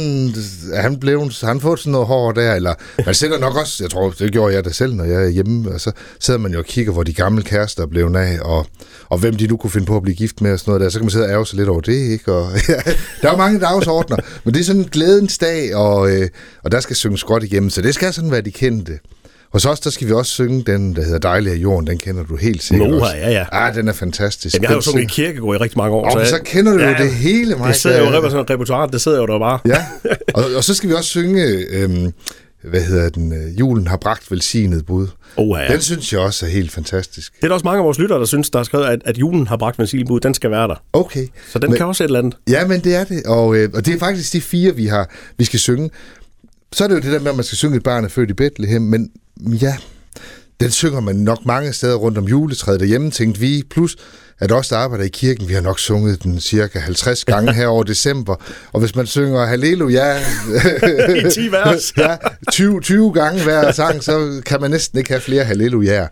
er 0.73 0.81
han 0.81 1.01
blevet, 1.01 1.41
han 1.41 1.61
fået 1.61 1.79
sådan 1.79 1.93
noget 1.93 2.07
hår 2.07 2.33
der, 2.33 2.55
eller 2.55 2.75
man 3.07 3.15
sætter 3.15 3.39
nok 3.39 3.57
også, 3.57 3.85
jeg 3.85 3.91
tror, 3.91 4.11
det 4.11 4.33
gjorde 4.33 4.55
jeg 4.55 4.65
da 4.65 4.71
selv, 4.71 4.95
når 4.95 5.05
jeg 5.05 5.25
er 5.25 5.29
hjemme, 5.29 5.71
og 5.71 5.81
så 5.81 5.93
sidder 6.21 6.41
man 6.41 6.53
jo 6.53 6.59
og 6.59 6.65
kigger, 6.65 6.93
hvor 6.93 7.03
de 7.03 7.13
gamle 7.13 7.43
kærester 7.43 7.83
er 7.83 7.87
blevet 7.87 8.17
af, 8.17 8.39
og, 8.43 8.67
og 9.09 9.19
hvem 9.19 9.37
de 9.37 9.47
nu 9.47 9.57
kunne 9.57 9.71
finde 9.71 9.87
på 9.87 9.97
at 9.97 10.03
blive 10.03 10.17
gift 10.17 10.41
med, 10.41 10.53
og 10.53 10.59
sådan 10.59 10.71
noget 10.71 10.85
der, 10.85 10.89
så 10.89 10.99
kan 10.99 11.05
man 11.05 11.11
sidde 11.11 11.25
og 11.25 11.31
ærge 11.31 11.47
sig 11.47 11.59
lidt 11.59 11.69
over 11.69 11.81
det, 11.81 11.93
ikke? 11.93 12.33
Og, 12.33 12.53
ja, 12.69 12.93
der 13.23 13.33
er 13.33 13.37
mange 13.37 13.61
dagsordner, 13.61 14.17
men 14.45 14.55
det 14.55 14.61
er 14.61 14.65
sådan 14.65 14.83
en 14.83 14.89
glædens 14.89 15.39
dag, 15.39 15.75
og, 15.75 16.11
øh, 16.11 16.29
og 16.65 16.73
der 16.73 16.81
skal 16.81 16.97
synges 16.97 17.25
godt 17.25 17.45
igennem, 17.45 17.71
så 17.71 17.83
det 17.83 17.95
skal 17.95 18.13
sådan 18.13 18.31
være 18.31 18.41
de 18.41 18.51
kendte. 18.51 18.99
Hos 19.53 19.67
os, 19.67 19.81
der 19.81 19.91
skal 19.91 20.07
vi 20.07 20.13
også 20.13 20.33
synge 20.33 20.63
den, 20.63 20.97
der 20.97 21.05
hedder 21.05 21.19
Dejlig 21.19 21.53
af 21.53 21.57
jorden. 21.57 21.87
Den 21.87 21.99
kender 21.99 22.25
du 22.25 22.37
helt 22.37 22.63
sikkert 22.63 22.91
Noha, 22.91 23.05
også. 23.05 23.17
ja, 23.17 23.31
ja. 23.31 23.45
Ah, 23.53 23.75
den 23.75 23.89
er 23.89 23.93
fantastisk. 23.93 24.55
Jamen, 24.55 24.63
jeg 24.63 24.69
har 24.69 24.75
jo 24.75 24.81
sunget 24.81 25.03
i 25.03 25.07
kirkegård 25.07 25.57
i 25.57 25.59
rigtig 25.59 25.79
mange 25.79 25.97
år. 25.97 26.17
Oh, 26.17 26.25
så, 26.25 26.31
så 26.31 26.39
kender 26.45 26.73
du 26.73 26.79
ja, 26.79 26.91
jo 26.91 27.05
det 27.05 27.13
hele, 27.13 27.55
Mike. 27.55 27.69
Det 27.69 27.77
sidder 27.77 27.99
jo 27.99 28.27
i 28.27 28.31
sådan 28.31 28.51
repertoire, 28.51 28.91
det 28.93 29.01
sidder 29.01 29.19
jo 29.19 29.27
der 29.27 29.39
bare. 29.39 29.59
Ja, 29.67 29.87
og, 30.35 30.45
og 30.57 30.65
så 30.65 30.75
skal 30.75 30.89
vi 30.89 30.95
også 30.95 31.11
synge, 31.11 31.45
øhm, 31.71 32.13
hvad 32.63 32.81
hedder 32.81 33.09
den, 33.09 33.33
øh, 33.33 33.59
julen 33.59 33.87
har 33.87 33.97
bragt 33.97 34.31
velsignet 34.31 34.87
bud. 34.87 35.07
Oh, 35.37 35.59
ja. 35.61 35.73
Den 35.73 35.81
synes 35.81 36.13
jeg 36.13 36.21
også 36.21 36.47
er 36.47 36.51
helt 36.51 36.73
fantastisk. 36.73 37.37
Det 37.37 37.45
er 37.45 37.49
der 37.49 37.55
også 37.55 37.65
mange 37.65 37.79
af 37.79 37.85
vores 37.85 37.99
lyttere, 37.99 38.19
der 38.19 38.27
synes, 38.27 38.51
der 38.51 38.59
har 38.59 38.65
skrevet, 38.65 38.85
at, 38.85 39.03
at 39.05 39.19
julen 39.19 39.47
har 39.47 39.57
bragt 39.57 39.79
velsignet 39.79 40.07
bud. 40.09 40.21
Den 40.21 40.35
skal 40.35 40.51
være 40.51 40.69
der. 40.69 40.83
Okay. 40.93 41.27
Så 41.53 41.59
den 41.59 41.71
men, 41.71 41.77
kan 41.77 41.87
også 41.87 42.05
et 42.05 42.09
eller 42.09 42.19
andet. 42.19 42.37
Ja, 42.49 42.67
men 42.67 42.81
det 42.81 42.95
er 42.95 43.05
det. 43.05 43.23
Og, 43.27 43.57
øh, 43.57 43.71
og 43.75 43.87
det 43.87 43.95
er 43.95 43.99
faktisk 43.99 44.33
de 44.33 44.41
fire, 44.41 44.77
vi 44.77 44.87
har, 44.87 45.11
vi 45.39 45.45
skal 45.45 45.59
synge. 45.59 45.91
Så 46.73 46.85
er 46.85 46.89
det 46.89 46.95
jo 46.95 47.01
det 47.01 47.13
der 47.13 47.21
med, 47.21 47.31
at 47.31 47.37
man 47.37 47.45
skal 47.45 47.59
synge 47.59 47.77
et 47.77 47.83
barn 47.83 48.05
er 48.05 48.09
født 48.09 48.31
i 48.31 48.35
Bethlehem, 48.35 48.83
men 48.83 49.11
ja, 49.47 49.77
den 50.61 50.71
synger 50.71 51.01
man 51.01 51.17
nok 51.17 51.47
mange 51.47 51.73
steder 51.73 51.95
rundt 51.95 52.19
om 52.19 52.25
juletræet 52.25 52.81
derhjemme, 52.81 53.11
tænkte 53.11 53.41
vi. 53.41 53.63
Plus, 53.71 53.97
at 54.41 54.53
os, 54.53 54.69
der 54.69 54.77
arbejder 54.77 55.05
i 55.05 55.09
kirken, 55.09 55.49
vi 55.49 55.55
har 55.55 55.61
nok 55.61 55.79
sunget 55.79 56.23
den 56.23 56.41
cirka 56.41 56.79
50 56.79 57.25
gange 57.25 57.53
her 57.53 57.67
over 57.67 57.83
december. 57.83 58.37
Og 58.73 58.81
hvis 58.81 58.97
man 58.97 59.07
synger 59.07 59.47
Halleluja 59.47 60.19
I 61.27 61.31
10 61.31 61.51
vers. 61.51 61.93
ja, 61.97 62.17
20, 62.53 62.81
20 62.81 63.13
gange 63.13 63.43
hver 63.43 63.73
sang, 63.73 64.05
så 64.05 64.43
kan 64.47 64.61
man 64.61 64.71
næsten 64.71 64.99
ikke 64.99 65.11
have 65.11 65.21
flere 65.21 65.45
Halleluja. 65.45 66.07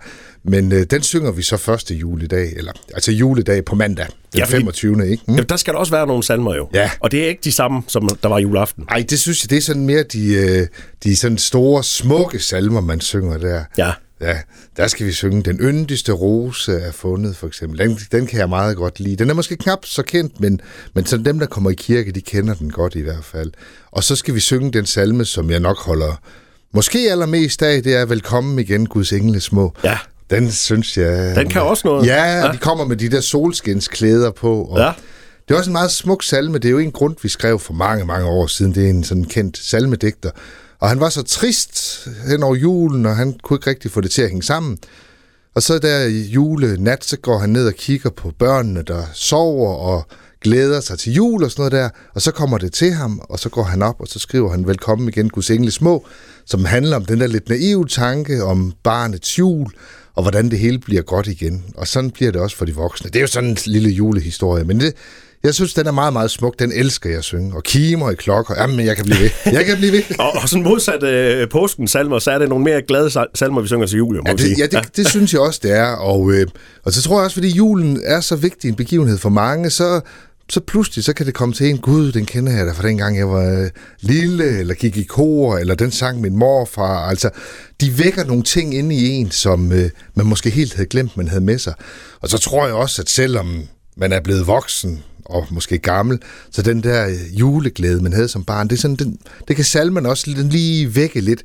Men 0.44 0.72
øh, 0.72 0.82
den 0.82 1.02
synger 1.02 1.30
vi 1.30 1.42
så 1.42 1.56
første 1.56 1.94
juledag, 1.94 2.52
eller 2.56 2.72
altså 2.94 3.12
juledag 3.12 3.64
på 3.64 3.74
mandag, 3.74 4.06
den 4.32 4.38
ja, 4.38 4.44
25. 4.44 5.10
Ikke? 5.10 5.22
Mm? 5.28 5.34
Ja, 5.34 5.42
der 5.42 5.56
skal 5.56 5.74
der 5.74 5.80
også 5.80 5.92
være 5.92 6.06
nogle 6.06 6.22
salmer 6.22 6.54
jo. 6.54 6.68
Ja. 6.74 6.90
Og 7.00 7.10
det 7.10 7.24
er 7.24 7.28
ikke 7.28 7.40
de 7.44 7.52
samme, 7.52 7.82
som 7.86 8.08
der 8.22 8.28
var 8.28 8.38
juleaften. 8.38 8.84
Nej, 8.90 9.06
det 9.10 9.18
synes 9.18 9.44
jeg, 9.44 9.50
det 9.50 9.56
er 9.56 9.62
sådan 9.62 9.86
mere 9.86 10.02
de, 10.02 10.34
øh, 10.34 10.66
de 11.04 11.16
sådan 11.16 11.38
store, 11.38 11.84
smukke 11.84 12.38
salmer, 12.38 12.80
man 12.80 13.00
synger 13.00 13.38
der. 13.38 13.64
Ja. 13.78 13.92
Ja, 14.20 14.38
der 14.76 14.86
skal 14.86 15.06
vi 15.06 15.12
synge 15.12 15.42
Den 15.42 15.58
yndigste 15.60 16.12
rose 16.12 16.72
er 16.72 16.92
fundet, 16.92 17.36
for 17.36 17.46
eksempel. 17.46 17.78
Den, 17.78 17.98
den 18.12 18.26
kan 18.26 18.38
jeg 18.38 18.48
meget 18.48 18.76
godt 18.76 19.00
lide. 19.00 19.16
Den 19.16 19.30
er 19.30 19.34
måske 19.34 19.56
knap 19.56 19.78
så 19.84 20.02
kendt, 20.02 20.40
men, 20.40 20.60
men 20.94 21.06
sådan 21.06 21.24
dem, 21.24 21.38
der 21.38 21.46
kommer 21.46 21.70
i 21.70 21.74
kirke, 21.74 22.12
de 22.12 22.20
kender 22.20 22.54
den 22.54 22.70
godt 22.70 22.94
i 22.94 23.00
hvert 23.00 23.24
fald. 23.24 23.52
Og 23.90 24.04
så 24.04 24.16
skal 24.16 24.34
vi 24.34 24.40
synge 24.40 24.72
den 24.72 24.86
salme, 24.86 25.24
som 25.24 25.50
jeg 25.50 25.60
nok 25.60 25.78
holder 25.78 26.20
måske 26.72 26.98
allermest 27.10 27.62
af, 27.62 27.82
det 27.82 27.94
er 27.94 28.06
Velkommen 28.06 28.58
igen, 28.58 28.86
Guds 28.86 29.12
engle 29.12 29.40
små. 29.40 29.74
Ja. 29.84 29.98
Den 30.30 30.50
synes 30.50 30.98
jeg... 30.98 31.36
Den 31.36 31.48
kan 31.48 31.62
også 31.62 31.88
noget. 31.88 32.06
Ja, 32.06 32.38
ja. 32.38 32.52
de 32.52 32.58
kommer 32.58 32.84
med 32.84 32.96
de 32.96 33.08
der 33.08 33.20
solskinsklæder 33.20 34.30
på. 34.30 34.62
Og 34.62 34.78
Ja. 34.78 34.92
Det 35.48 35.54
er 35.54 35.58
også 35.58 35.70
en 35.70 35.72
meget 35.72 35.90
smuk 35.90 36.22
salme. 36.22 36.58
Det 36.58 36.64
er 36.64 36.70
jo 36.72 36.78
en 36.78 36.92
grund, 36.92 37.16
vi 37.22 37.28
skrev 37.28 37.58
for 37.58 37.72
mange, 37.72 38.04
mange 38.04 38.26
år 38.26 38.46
siden. 38.46 38.74
Det 38.74 38.84
er 38.84 38.90
en 38.90 39.04
sådan 39.04 39.24
kendt 39.24 39.58
salmedigter. 39.58 40.30
Og 40.80 40.88
han 40.88 41.00
var 41.00 41.08
så 41.08 41.22
trist 41.22 42.08
hen 42.30 42.42
over 42.42 42.54
julen, 42.54 43.06
og 43.06 43.16
han 43.16 43.34
kunne 43.42 43.56
ikke 43.56 43.70
rigtig 43.70 43.90
få 43.90 44.00
det 44.00 44.10
til 44.10 44.22
at 44.22 44.28
hænge 44.28 44.42
sammen. 44.42 44.78
Og 45.54 45.62
så 45.62 45.78
der 45.78 46.04
i 46.04 46.20
julenat, 46.20 47.04
så 47.04 47.16
går 47.16 47.38
han 47.38 47.50
ned 47.50 47.66
og 47.66 47.74
kigger 47.74 48.10
på 48.10 48.32
børnene, 48.38 48.82
der 48.82 49.02
sover 49.14 49.74
og 49.74 50.06
glæder 50.40 50.80
sig 50.80 50.98
til 50.98 51.12
jul 51.12 51.44
og 51.44 51.50
sådan 51.50 51.60
noget 51.60 51.72
der. 51.72 51.88
Og 52.14 52.22
så 52.22 52.30
kommer 52.30 52.58
det 52.58 52.72
til 52.72 52.92
ham, 52.92 53.20
og 53.28 53.38
så 53.38 53.48
går 53.48 53.62
han 53.62 53.82
op, 53.82 54.00
og 54.00 54.08
så 54.08 54.18
skriver 54.18 54.50
han 54.50 54.66
Velkommen 54.66 55.08
igen, 55.08 55.28
Guds 55.30 55.50
engle 55.50 55.70
små, 55.70 56.06
som 56.46 56.64
handler 56.64 56.96
om 56.96 57.04
den 57.04 57.20
der 57.20 57.26
lidt 57.26 57.48
naive 57.48 57.86
tanke 57.86 58.44
om 58.44 58.72
barnets 58.82 59.38
jul, 59.38 59.70
og 60.18 60.24
hvordan 60.24 60.50
det 60.50 60.58
hele 60.58 60.78
bliver 60.78 61.02
godt 61.02 61.26
igen. 61.26 61.64
Og 61.76 61.88
sådan 61.88 62.10
bliver 62.10 62.32
det 62.32 62.40
også 62.40 62.56
for 62.56 62.64
de 62.64 62.74
voksne. 62.74 63.10
Det 63.10 63.16
er 63.16 63.20
jo 63.20 63.26
sådan 63.26 63.50
en 63.50 63.56
lille 63.66 63.90
julehistorie, 63.90 64.64
men 64.64 64.80
det, 64.80 64.92
jeg 65.42 65.54
synes, 65.54 65.74
den 65.74 65.86
er 65.86 65.90
meget, 65.92 66.12
meget 66.12 66.30
smuk. 66.30 66.58
Den 66.58 66.72
elsker 66.72 67.10
jeg 67.10 67.18
at 67.18 67.24
synge. 67.24 67.54
Og 67.56 67.62
kimer 67.62 68.10
i 68.10 68.14
klokker. 68.14 68.54
Jamen, 68.62 68.86
jeg 68.86 68.96
kan 68.96 69.04
blive 69.04 69.18
ved. 69.20 69.30
Jeg 69.52 69.64
kan 69.64 69.76
blive 69.76 69.92
ved. 69.92 70.02
Og, 70.18 70.30
og 70.42 70.48
sådan 70.48 70.62
modsat 70.64 71.02
øh, 71.02 71.48
påskens 71.48 71.90
salmer, 71.90 72.18
så 72.18 72.30
er 72.30 72.38
det 72.38 72.48
nogle 72.48 72.64
mere 72.64 72.82
glade 72.88 73.10
sal- 73.10 73.26
salmer, 73.34 73.60
vi 73.60 73.66
synger 73.66 73.86
til 73.86 73.96
jul, 73.96 74.16
må 74.16 74.22
Ja, 74.26 74.36
sige. 74.36 74.50
det, 74.54 74.72
ja, 74.72 74.80
det, 74.80 74.96
det 74.96 75.08
synes 75.08 75.32
jeg 75.32 75.40
også, 75.40 75.60
det 75.62 75.72
er. 75.72 75.86
Og, 75.86 76.32
øh, 76.32 76.46
og 76.84 76.92
så 76.92 77.02
tror 77.02 77.16
jeg 77.18 77.24
også, 77.24 77.34
fordi 77.34 77.48
julen 77.50 78.00
er 78.04 78.20
så 78.20 78.36
vigtig 78.36 78.68
en 78.68 78.74
begivenhed 78.74 79.18
for 79.18 79.28
mange, 79.28 79.70
så, 79.70 80.00
så 80.50 80.60
pludselig 80.60 81.04
så 81.04 81.12
kan 81.12 81.26
det 81.26 81.34
komme 81.34 81.54
til 81.54 81.70
en, 81.70 81.78
gud, 81.78 82.12
den 82.12 82.26
kender 82.26 82.52
jeg 82.52 82.66
da 82.66 82.72
fra 82.72 82.88
dengang 82.88 83.18
jeg 83.18 83.28
var 83.28 83.60
øh, 83.62 83.70
lille, 84.00 84.58
eller 84.58 84.74
gik 84.74 84.96
i 84.96 85.02
kor, 85.02 85.56
eller 85.56 85.74
den 85.74 85.90
sang 85.90 86.20
min 86.20 86.36
morfar. 86.36 87.08
Altså, 87.08 87.30
de 87.80 87.98
vækker 87.98 88.24
nogle 88.24 88.42
ting 88.42 88.74
inde 88.74 88.94
i 88.94 89.08
en, 89.08 89.30
som 89.30 89.72
øh, 89.72 89.90
man 90.14 90.26
måske 90.26 90.50
helt 90.50 90.74
havde 90.74 90.88
glemt, 90.88 91.16
man 91.16 91.28
havde 91.28 91.44
med 91.44 91.58
sig. 91.58 91.74
Og 92.20 92.28
så 92.28 92.38
tror 92.38 92.66
jeg 92.66 92.74
også, 92.74 93.02
at 93.02 93.10
selvom 93.10 93.62
man 93.96 94.12
er 94.12 94.20
blevet 94.20 94.46
voksen, 94.46 95.02
og 95.24 95.46
måske 95.50 95.78
gammel, 95.78 96.18
så 96.50 96.62
den 96.62 96.82
der 96.82 97.08
øh, 97.08 97.38
juleglæde, 97.40 98.02
man 98.02 98.12
havde 98.12 98.28
som 98.28 98.44
barn, 98.44 98.68
det, 98.68 98.76
er 98.76 98.80
sådan, 98.80 98.96
den, 98.96 99.18
det 99.48 99.56
kan 99.56 99.64
salmen 99.64 100.06
også 100.06 100.34
den 100.36 100.48
lige 100.48 100.94
vække 100.94 101.20
lidt. 101.20 101.42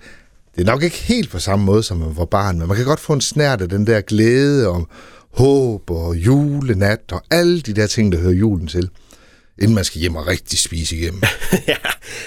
Det 0.55 0.61
er 0.61 0.65
nok 0.65 0.83
ikke 0.83 0.97
helt 0.97 1.29
på 1.29 1.39
samme 1.39 1.65
måde, 1.65 1.83
som 1.83 1.97
man 1.97 2.17
var 2.17 2.25
barn, 2.25 2.59
men 2.59 2.67
man 2.67 2.77
kan 2.77 2.85
godt 2.85 2.99
få 2.99 3.13
en 3.13 3.21
snært 3.21 3.61
af 3.61 3.69
den 3.69 3.87
der 3.87 4.01
glæde 4.01 4.67
og 4.67 4.87
håb 5.33 5.89
og 5.91 6.15
julenat 6.15 6.99
og 7.11 7.21
alle 7.31 7.61
de 7.61 7.73
der 7.73 7.87
ting, 7.87 8.11
der 8.11 8.17
hører 8.19 8.33
julen 8.33 8.67
til, 8.67 8.89
inden 9.61 9.75
man 9.75 9.83
skal 9.83 10.01
hjem 10.01 10.15
og 10.15 10.27
rigtig 10.27 10.59
spise 10.59 10.95
igennem. 10.95 11.21
ja, 11.67 11.75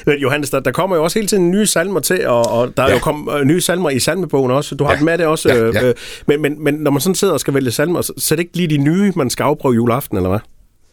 men 0.06 0.19
Johannes, 0.19 0.50
der, 0.50 0.61
der 0.61 0.73
kommer 0.73 0.97
jo 0.97 1.05
også 1.05 1.19
hele 1.19 1.29
tiden 1.29 1.50
nye 1.50 1.67
salmer 1.67 2.00
til, 2.00 2.26
og, 2.26 2.50
og 2.50 2.73
der 2.76 2.82
er 2.82 2.87
Ja. 2.88 2.93
jo 2.94 2.99
kommet 2.99 3.35
øh, 3.41 3.44
nye 3.44 3.61
salmer 3.61 3.91
i 3.91 3.99
salmebogen 4.00 4.50
også. 4.50 4.75
Du 4.75 4.85
har 4.85 4.91
Ja. 4.93 4.97
dem 4.97 5.05
med 5.05 5.19
det 5.19 5.26
også. 5.26 5.49
Ja, 5.49 5.56
øh, 5.58 5.75
ja. 5.75 5.88
øh, 5.88 5.94
men, 6.29 6.43
men, 6.43 6.64
men 6.64 6.75
når 6.75 6.91
man 6.91 7.00
sådan 7.00 7.14
sidder 7.14 7.35
og 7.35 7.41
skal 7.41 7.55
vælge 7.55 7.70
salmer, 7.70 8.03
så, 8.03 8.12
så 8.19 8.35
er 8.35 8.37
det 8.37 8.43
ikke 8.43 8.56
lige 8.56 8.69
de 8.69 8.76
nye, 8.79 9.12
man 9.17 9.31
skal 9.31 9.43
afprøve 9.44 9.75
juleaften, 9.75 10.17
eller 10.17 10.31
hvad? 10.31 10.38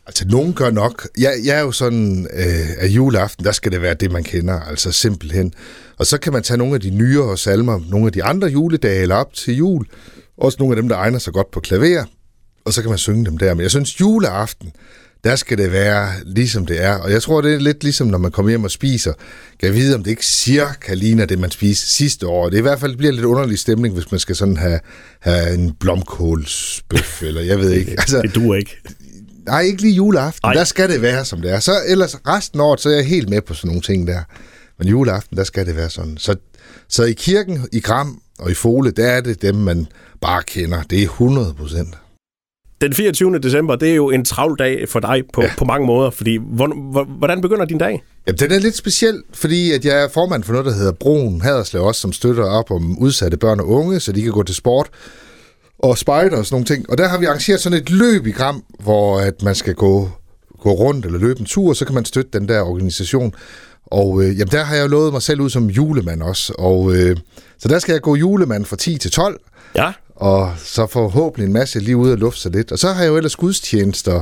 Altså, 0.07 0.25
nogen 0.27 0.53
gør 0.53 0.71
nok. 0.71 1.07
Jeg, 1.17 1.33
jeg 1.45 1.57
er 1.57 1.61
jo 1.61 1.71
sådan, 1.71 2.27
øh, 2.33 2.69
at 2.79 2.89
juleaften, 2.89 3.45
der 3.45 3.51
skal 3.51 3.71
det 3.71 3.81
være 3.81 3.93
det, 3.93 4.11
man 4.11 4.23
kender, 4.23 4.59
altså 4.59 4.91
simpelthen. 4.91 5.53
Og 5.99 6.05
så 6.05 6.17
kan 6.17 6.33
man 6.33 6.43
tage 6.43 6.57
nogle 6.57 6.75
af 6.75 6.81
de 6.81 6.89
nyere 6.89 7.37
salmer, 7.37 7.79
nogle 7.89 8.05
af 8.05 8.11
de 8.11 8.23
andre 8.23 8.47
juledage 8.47 9.01
eller 9.01 9.15
op 9.15 9.33
til 9.33 9.55
jul. 9.55 9.85
Også 10.37 10.57
nogle 10.59 10.75
af 10.75 10.81
dem, 10.81 10.89
der 10.89 10.95
egner 10.95 11.19
sig 11.19 11.33
godt 11.33 11.51
på 11.51 11.59
klaver. 11.59 12.03
Og 12.65 12.73
så 12.73 12.81
kan 12.81 12.89
man 12.89 12.97
synge 12.97 13.25
dem 13.25 13.37
der. 13.37 13.53
Men 13.53 13.61
jeg 13.61 13.71
synes, 13.71 13.99
juleaften, 13.99 14.71
der 15.23 15.35
skal 15.35 15.57
det 15.57 15.71
være 15.71 16.11
ligesom 16.25 16.65
det 16.65 16.83
er. 16.83 16.93
Og 16.95 17.11
jeg 17.11 17.21
tror, 17.21 17.41
det 17.41 17.53
er 17.53 17.59
lidt 17.59 17.83
ligesom, 17.83 18.07
når 18.07 18.17
man 18.17 18.31
kommer 18.31 18.49
hjem 18.49 18.63
og 18.63 18.71
spiser. 18.71 19.13
Kan 19.59 19.67
jeg 19.67 19.75
vide, 19.75 19.95
om 19.95 20.03
det 20.03 20.11
ikke 20.11 20.25
cirka 20.25 20.93
ligner 20.93 21.25
det, 21.25 21.39
man 21.39 21.51
spiste 21.51 21.87
sidste 21.87 22.27
år. 22.27 22.49
Det 22.49 22.55
er 22.55 22.59
i 22.59 22.61
hvert 22.61 22.79
fald 22.79 22.95
bliver 22.97 23.13
lidt 23.13 23.25
underlig 23.25 23.59
stemning, 23.59 23.93
hvis 23.93 24.11
man 24.11 24.19
skal 24.19 24.35
sådan 24.35 24.57
have, 24.57 24.79
have 25.19 25.53
en 25.53 25.73
blomkålsbøf, 25.79 27.21
eller 27.27 27.41
jeg 27.41 27.59
ved 27.59 27.71
ikke. 27.71 27.91
Altså, 27.91 28.21
Det 28.21 28.35
duer 28.35 28.55
ikke. 28.55 28.77
Nej, 29.45 29.61
ikke 29.61 29.81
lige 29.81 29.93
juleaften. 29.93 30.47
Nej. 30.47 30.53
Der 30.53 30.63
skal 30.63 30.89
det 30.89 31.01
være, 31.01 31.25
som 31.25 31.41
det 31.41 31.51
er. 31.51 31.59
Så 31.59 31.71
ellers 31.87 32.15
resten 32.27 32.59
af 32.59 32.63
året, 32.63 32.79
så 32.81 32.89
er 32.89 32.93
jeg 32.93 33.05
helt 33.05 33.29
med 33.29 33.41
på 33.41 33.53
sådan 33.53 33.67
nogle 33.67 33.81
ting 33.81 34.07
der. 34.07 34.21
Men 34.79 34.87
juleaften, 34.87 35.37
der 35.37 35.43
skal 35.43 35.65
det 35.65 35.75
være 35.75 35.89
sådan. 35.89 36.17
Så, 36.17 36.35
så 36.93 37.03
i 37.03 37.13
kirken, 37.13 37.67
i 37.71 37.79
Gram 37.79 38.21
og 38.39 38.51
i 38.51 38.53
Fole, 38.53 38.91
der 38.91 39.07
er 39.07 39.21
det 39.21 39.41
dem, 39.41 39.55
man 39.55 39.87
bare 40.21 40.43
kender. 40.43 40.83
Det 40.83 40.99
er 40.99 41.03
100 41.03 41.53
procent. 41.53 41.97
Den 42.81 42.93
24. 42.93 43.39
december, 43.39 43.75
det 43.75 43.89
er 43.89 43.95
jo 43.95 44.09
en 44.09 44.25
travl 44.25 44.55
dag 44.59 44.89
for 44.89 44.99
dig 44.99 45.23
på, 45.33 45.41
ja. 45.41 45.51
på 45.57 45.65
mange 45.65 45.87
måder, 45.87 46.09
fordi 46.09 46.39
hvor, 46.41 46.91
hvor, 46.91 47.03
hvordan 47.03 47.41
begynder 47.41 47.65
din 47.65 47.77
dag? 47.77 48.03
Jamen, 48.27 48.39
den 48.39 48.51
er 48.51 48.59
lidt 48.59 48.75
speciel, 48.75 49.23
fordi 49.33 49.71
at 49.71 49.85
jeg 49.85 50.03
er 50.03 50.07
formand 50.13 50.43
for 50.43 50.53
noget, 50.53 50.65
der 50.65 50.73
hedder 50.73 50.91
Broen 50.91 51.41
Haderslev 51.41 51.83
også, 51.83 52.01
som 52.01 52.13
støtter 52.13 52.43
op 52.43 52.71
om 52.71 52.97
udsatte 52.97 53.37
børn 53.37 53.59
og 53.59 53.69
unge, 53.69 53.99
så 53.99 54.11
de 54.11 54.21
kan 54.21 54.31
gå 54.31 54.43
til 54.43 54.55
sport 54.55 54.89
og 55.79 55.97
spejder 55.97 56.37
og 56.37 56.45
sådan 56.45 56.55
nogle 56.55 56.65
ting. 56.65 56.89
Og 56.89 56.97
der 56.97 57.07
har 57.07 57.17
vi 57.17 57.25
arrangeret 57.25 57.59
sådan 57.59 57.77
et 57.77 57.89
løb 57.89 58.27
i 58.27 58.31
Gram, 58.31 58.63
hvor 58.79 59.19
at 59.19 59.41
man 59.43 59.55
skal 59.55 59.73
gå, 59.73 60.09
gå 60.59 60.71
rundt 60.71 61.05
eller 61.05 61.19
løbe 61.19 61.39
en 61.39 61.45
tur, 61.45 61.69
og 61.69 61.75
så 61.75 61.85
kan 61.85 61.95
man 61.95 62.05
støtte 62.05 62.39
den 62.39 62.47
der 62.47 62.61
organisation. 62.61 63.33
Og 63.93 64.23
øh, 64.23 64.39
jamen, 64.39 64.51
der 64.51 64.63
har 64.63 64.75
jeg 64.75 64.83
jo 64.83 64.87
lovet 64.87 65.13
mig 65.13 65.21
selv 65.21 65.41
ud 65.41 65.49
som 65.49 65.67
julemand 65.67 66.21
også. 66.21 66.53
Og, 66.57 66.95
øh, 66.95 67.17
så 67.59 67.67
der 67.67 67.79
skal 67.79 67.93
jeg 67.93 68.01
gå 68.01 68.15
julemand 68.15 68.65
fra 68.65 68.75
10 68.75 68.97
til 68.97 69.11
12, 69.11 69.39
Ja, 69.75 69.91
og 70.15 70.53
så 70.57 70.87
forhåbentlig 70.87 71.47
en 71.47 71.53
masse 71.53 71.79
lige 71.79 71.97
ud 71.97 72.11
og 72.11 72.17
lufte 72.17 72.41
sig 72.41 72.51
lidt. 72.51 72.71
Og 72.71 72.79
så 72.79 72.91
har 72.91 73.03
jeg 73.03 73.09
jo 73.09 73.17
ellers 73.17 73.35
gudstjenester 73.35 74.21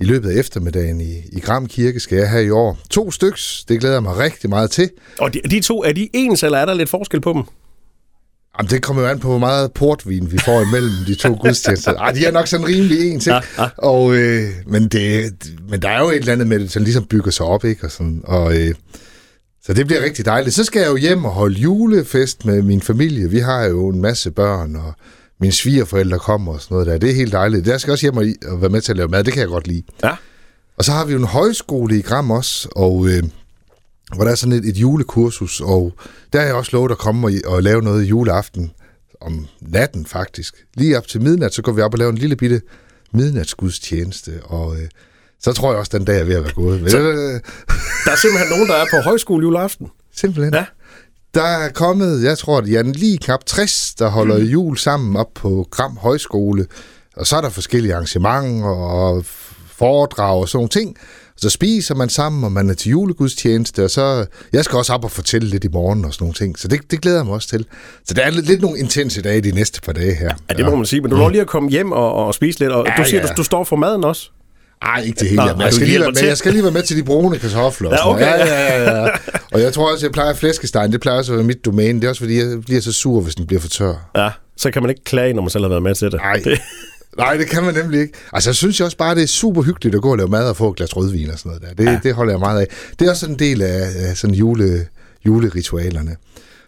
i 0.00 0.04
løbet 0.04 0.30
af 0.30 0.34
eftermiddagen 0.40 1.00
i, 1.00 1.14
i 1.32 1.40
Gram 1.40 1.66
Kirke, 1.66 2.00
skal 2.00 2.18
jeg 2.18 2.30
have 2.30 2.44
i 2.46 2.50
år. 2.50 2.78
To 2.90 3.10
styks, 3.10 3.64
det 3.68 3.80
glæder 3.80 3.94
jeg 3.94 4.02
mig 4.02 4.16
rigtig 4.16 4.50
meget 4.50 4.70
til. 4.70 4.90
og 5.18 5.34
de, 5.34 5.40
de 5.50 5.60
to, 5.60 5.84
er 5.84 5.92
de 5.92 6.08
ens, 6.12 6.42
eller 6.42 6.58
er 6.58 6.66
der 6.66 6.74
lidt 6.74 6.88
forskel 6.88 7.20
på 7.20 7.32
dem? 7.32 7.42
Jamen, 8.58 8.70
det 8.70 8.82
kommer 8.82 9.02
jo 9.02 9.08
an 9.08 9.18
på, 9.20 9.28
hvor 9.28 9.38
meget 9.38 9.72
portvin 9.72 10.32
vi 10.32 10.38
får 10.38 10.62
imellem 10.62 10.94
de 11.06 11.14
to 11.14 11.38
gudstjenester. 11.40 11.94
Ej, 11.94 12.12
de 12.12 12.26
er 12.26 12.32
nok 12.32 12.46
sådan 12.46 12.66
rimelig 12.66 13.12
ens, 13.12 13.26
ikke? 13.26 13.40
Ja, 13.58 13.62
ja. 13.62 13.68
Og, 13.78 14.14
øh, 14.16 14.48
men, 14.66 14.88
det, 14.88 15.32
men 15.68 15.82
der 15.82 15.88
er 15.88 16.00
jo 16.00 16.08
et 16.10 16.16
eller 16.16 16.32
andet 16.32 16.46
med 16.46 16.58
det, 16.58 16.72
som 16.72 16.82
ligesom 16.82 17.04
bygger 17.04 17.30
sig 17.30 17.46
op, 17.46 17.64
ikke? 17.64 17.84
Og 17.84 17.90
sådan, 17.90 18.20
og, 18.24 18.56
øh, 18.56 18.74
så 19.68 19.74
det 19.74 19.86
bliver 19.86 20.02
rigtig 20.02 20.24
dejligt. 20.24 20.54
Så 20.54 20.64
skal 20.64 20.80
jeg 20.80 20.90
jo 20.90 20.96
hjem 20.96 21.24
og 21.24 21.30
holde 21.30 21.60
julefest 21.60 22.44
med 22.44 22.62
min 22.62 22.82
familie. 22.82 23.30
Vi 23.30 23.38
har 23.38 23.64
jo 23.64 23.88
en 23.88 24.00
masse 24.00 24.30
børn, 24.30 24.76
og 24.76 24.94
mine 25.40 25.52
svigerforældre 25.52 26.18
kommer 26.18 26.52
og 26.52 26.60
sådan 26.60 26.74
noget 26.74 26.86
der. 26.86 26.98
Det 26.98 27.10
er 27.10 27.14
helt 27.14 27.32
dejligt. 27.32 27.66
Jeg 27.66 27.80
skal 27.80 27.92
også 27.92 28.04
hjem 28.04 28.16
og, 28.16 28.60
være 28.60 28.70
med 28.70 28.80
til 28.80 28.92
at 28.92 28.96
lave 28.96 29.08
mad. 29.08 29.24
Det 29.24 29.32
kan 29.32 29.40
jeg 29.40 29.48
godt 29.48 29.66
lide. 29.66 29.82
Ja. 30.04 30.10
Og 30.76 30.84
så 30.84 30.92
har 30.92 31.04
vi 31.04 31.12
jo 31.12 31.18
en 31.18 31.24
højskole 31.24 31.98
i 31.98 32.02
Gram 32.02 32.30
også, 32.30 32.68
og 32.76 33.06
øh, 33.08 33.22
hvor 34.14 34.24
der 34.24 34.30
er 34.30 34.34
sådan 34.34 34.52
et, 34.52 34.64
et 34.64 34.76
julekursus, 34.76 35.60
og 35.60 35.92
der 36.32 36.38
har 36.38 36.46
jeg 36.46 36.54
også 36.54 36.70
lovet 36.72 36.90
at 36.90 36.98
komme 36.98 37.26
og, 37.26 37.32
og 37.46 37.62
lave 37.62 37.82
noget 37.82 38.04
juleaften 38.04 38.72
om 39.20 39.46
natten 39.60 40.06
faktisk. 40.06 40.54
Lige 40.74 40.98
op 40.98 41.06
til 41.06 41.22
midnat, 41.22 41.54
så 41.54 41.62
går 41.62 41.72
vi 41.72 41.80
op 41.80 41.94
og 41.94 41.98
laver 41.98 42.12
en 42.12 42.18
lille 42.18 42.36
bitte 42.36 42.60
midnatsgudstjeneste, 43.12 44.32
og 44.44 44.76
øh, 44.76 44.88
så 45.40 45.52
tror 45.52 45.70
jeg 45.70 45.78
også, 45.78 45.98
den 45.98 46.04
dag 46.04 46.20
er 46.20 46.24
ved 46.24 46.34
at 46.34 46.42
være 46.44 46.52
gået. 46.52 46.80
Men, 46.82 46.94
øh, 46.94 47.40
Der 48.04 48.10
er 48.12 48.16
simpelthen 48.16 48.50
nogen, 48.50 48.68
der 48.68 48.74
er 48.74 48.86
på 48.90 48.96
højskole 49.04 49.42
juleaften. 49.42 49.86
simpelthen. 50.16 50.54
Ja. 50.54 50.64
Der 51.34 51.42
er 51.42 51.68
kommet, 51.72 52.22
jeg 52.22 52.38
tror, 52.38 52.60
det 52.60 52.74
er 52.76 52.82
lige 52.82 53.18
knap 53.18 53.44
60, 53.46 53.94
der 53.94 54.08
holder 54.08 54.38
mm. 54.38 54.44
jul 54.44 54.76
sammen 54.78 55.16
op 55.16 55.26
på 55.34 55.66
Gram 55.70 55.96
Højskole. 55.96 56.66
Og 57.16 57.26
så 57.26 57.36
er 57.36 57.40
der 57.40 57.48
forskellige 57.50 57.94
arrangementer 57.94 58.68
og 58.68 59.24
foredrag 59.68 60.40
og 60.40 60.48
sådan 60.48 60.56
nogle 60.58 60.68
ting. 60.68 60.96
Så 61.36 61.50
spiser 61.50 61.94
man 61.94 62.08
sammen, 62.08 62.44
og 62.44 62.52
man 62.52 62.70
er 62.70 62.74
til 62.74 62.90
julegudstjeneste, 62.90 63.84
og 63.84 63.90
så... 63.90 64.26
Jeg 64.52 64.64
skal 64.64 64.76
også 64.76 64.92
op 64.92 65.04
og 65.04 65.10
fortælle 65.10 65.48
lidt 65.48 65.64
i 65.64 65.68
morgen 65.68 66.04
og 66.04 66.14
sådan 66.14 66.24
nogle 66.24 66.34
ting, 66.34 66.58
så 66.58 66.68
det, 66.68 66.80
det 66.90 67.00
glæder 67.00 67.16
jeg 67.18 67.24
mig 67.26 67.34
også 67.34 67.48
til. 67.48 67.66
Så 68.06 68.14
der 68.14 68.22
er 68.22 68.30
lidt, 68.30 68.46
lidt 68.46 68.60
nogle 68.62 68.78
intense 68.78 69.22
dage 69.22 69.40
de 69.40 69.50
næste 69.50 69.80
par 69.80 69.92
dage 69.92 70.14
her. 70.14 70.34
Ja, 70.50 70.54
det 70.54 70.64
må 70.64 70.76
man 70.76 70.86
sige. 70.86 71.00
Men 71.00 71.10
du 71.10 71.16
når 71.16 71.28
lige 71.28 71.40
at 71.40 71.46
komme 71.46 71.70
hjem 71.70 71.92
og, 71.92 72.12
og 72.12 72.34
spise 72.34 72.58
lidt, 72.58 72.72
og 72.72 72.86
Ja, 72.86 73.02
du 73.02 73.08
siger, 73.08 73.20
ja. 73.20 73.26
du, 73.26 73.32
du 73.36 73.42
står 73.42 73.64
for 73.64 73.76
maden 73.76 74.04
også. 74.04 74.30
Ej, 74.82 75.02
ikke 75.02 75.20
det 75.20 75.28
hele. 75.28 75.44
Nå, 75.44 75.52
men 75.52 75.60
jeg, 75.60 75.72
skal 75.72 75.86
lige 75.86 76.00
være 76.00 76.08
med, 76.08 76.16
til. 76.16 76.26
jeg 76.26 76.36
skal 76.38 76.52
lige 76.52 76.62
være 76.62 76.72
med 76.72 76.82
til 76.82 76.96
de 76.96 77.02
brune 77.02 77.38
kartofler. 77.38 77.90
Ja, 77.90 78.10
okay. 78.10 78.26
ja, 78.26 78.46
ja, 78.46 78.82
ja, 78.82 79.04
ja. 79.04 79.08
Og 79.52 79.60
jeg 79.60 79.72
tror 79.72 79.92
også, 79.92 80.06
jeg 80.06 80.12
plejer 80.12 80.34
flæskestegen. 80.34 80.92
Det 80.92 81.00
plejer 81.00 81.18
også 81.18 81.32
at 81.32 81.38
være 81.38 81.46
mit 81.46 81.64
domæne. 81.64 82.00
Det 82.00 82.04
er 82.04 82.08
også, 82.08 82.20
fordi 82.22 82.38
jeg 82.38 82.60
bliver 82.60 82.80
så 82.80 82.92
sur, 82.92 83.20
hvis 83.20 83.34
den 83.34 83.46
bliver 83.46 83.60
for 83.60 83.68
tør. 83.68 84.10
Ja, 84.16 84.30
så 84.56 84.70
kan 84.70 84.82
man 84.82 84.90
ikke 84.90 85.04
klage, 85.04 85.32
når 85.34 85.42
man 85.42 85.50
selv 85.50 85.64
har 85.64 85.68
været 85.68 85.82
med 85.82 85.94
til 85.94 86.10
det. 86.10 86.20
Nej. 86.20 86.40
Det, 86.44 86.60
Nej, 87.18 87.36
det 87.36 87.46
kan 87.46 87.64
man 87.64 87.74
nemlig 87.74 88.00
ikke. 88.00 88.14
Altså, 88.32 88.50
jeg 88.50 88.54
synes 88.54 88.80
jeg 88.80 88.84
også 88.84 88.96
bare, 88.96 89.14
det 89.14 89.22
er 89.22 89.26
super 89.26 89.62
hyggeligt 89.62 89.94
at 89.94 90.02
gå 90.02 90.10
og 90.10 90.16
lave 90.16 90.28
mad 90.28 90.48
og 90.48 90.56
få 90.56 90.70
et 90.70 90.76
glas 90.76 90.96
rødvin 90.96 91.30
og 91.30 91.38
sådan 91.38 91.50
noget 91.50 91.78
der. 91.78 91.84
Det, 91.84 91.92
ja. 91.92 92.00
det 92.02 92.14
holder 92.14 92.32
jeg 92.32 92.40
meget 92.40 92.60
af. 92.60 92.66
Det 92.98 93.06
er 93.06 93.10
også 93.10 93.26
en 93.26 93.38
del 93.38 93.62
af, 93.62 93.86
af 93.96 94.16
sådan 94.16 94.34
jule, 94.34 94.86
juleritualerne. 95.26 96.16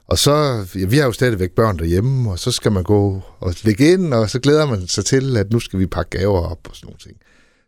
Og 0.08 0.18
så, 0.18 0.64
ja, 0.74 0.86
vi 0.86 0.96
har 0.98 1.04
jo 1.04 1.12
stadigvæk 1.12 1.50
børn 1.50 1.78
derhjemme, 1.78 2.30
og 2.30 2.38
så 2.38 2.50
skal 2.50 2.72
man 2.72 2.82
gå 2.82 3.22
og 3.40 3.54
lægge 3.62 3.92
ind, 3.92 4.14
og 4.14 4.30
så 4.30 4.38
glæder 4.38 4.66
man 4.66 4.88
sig 4.88 5.04
til, 5.04 5.36
at 5.36 5.52
nu 5.52 5.60
skal 5.60 5.78
vi 5.78 5.86
pakke 5.86 6.18
gaver 6.18 6.40
op 6.50 6.58
og 6.68 6.76
sådan 6.76 6.86
nogle 6.86 6.98
ting. 6.98 7.16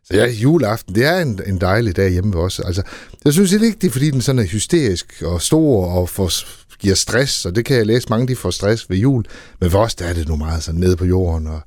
Så 0.05 0.13
ja, 0.17 0.25
juleaften, 0.27 0.95
det 0.95 1.05
er 1.05 1.19
en, 1.21 1.39
en 1.47 1.61
dejlig 1.61 1.95
dag 1.95 2.09
hjemme 2.11 2.33
ved 2.33 2.41
os. 2.41 2.59
Altså, 2.59 2.81
jeg 3.25 3.33
synes 3.33 3.51
ikke, 3.51 3.77
det 3.81 3.87
er, 3.87 3.91
fordi 3.91 4.11
den 4.11 4.21
sådan 4.21 4.39
er 4.39 4.43
hysterisk 4.43 5.23
og 5.25 5.41
stor 5.41 5.85
og 5.85 6.09
får, 6.09 6.31
giver 6.79 6.95
stress, 6.95 7.45
og 7.45 7.55
det 7.55 7.65
kan 7.65 7.77
jeg 7.77 7.85
læse, 7.85 8.07
mange 8.09 8.27
de 8.27 8.35
får 8.35 8.49
stress 8.51 8.89
ved 8.89 8.97
jul. 8.97 9.23
Men 9.61 9.71
for 9.71 9.79
os, 9.79 9.95
der 9.95 10.05
er 10.05 10.13
det 10.13 10.27
nu 10.27 10.35
meget 10.35 10.63
sådan 10.63 10.79
nede 10.79 10.95
på 10.95 11.05
jorden, 11.05 11.47
og 11.47 11.59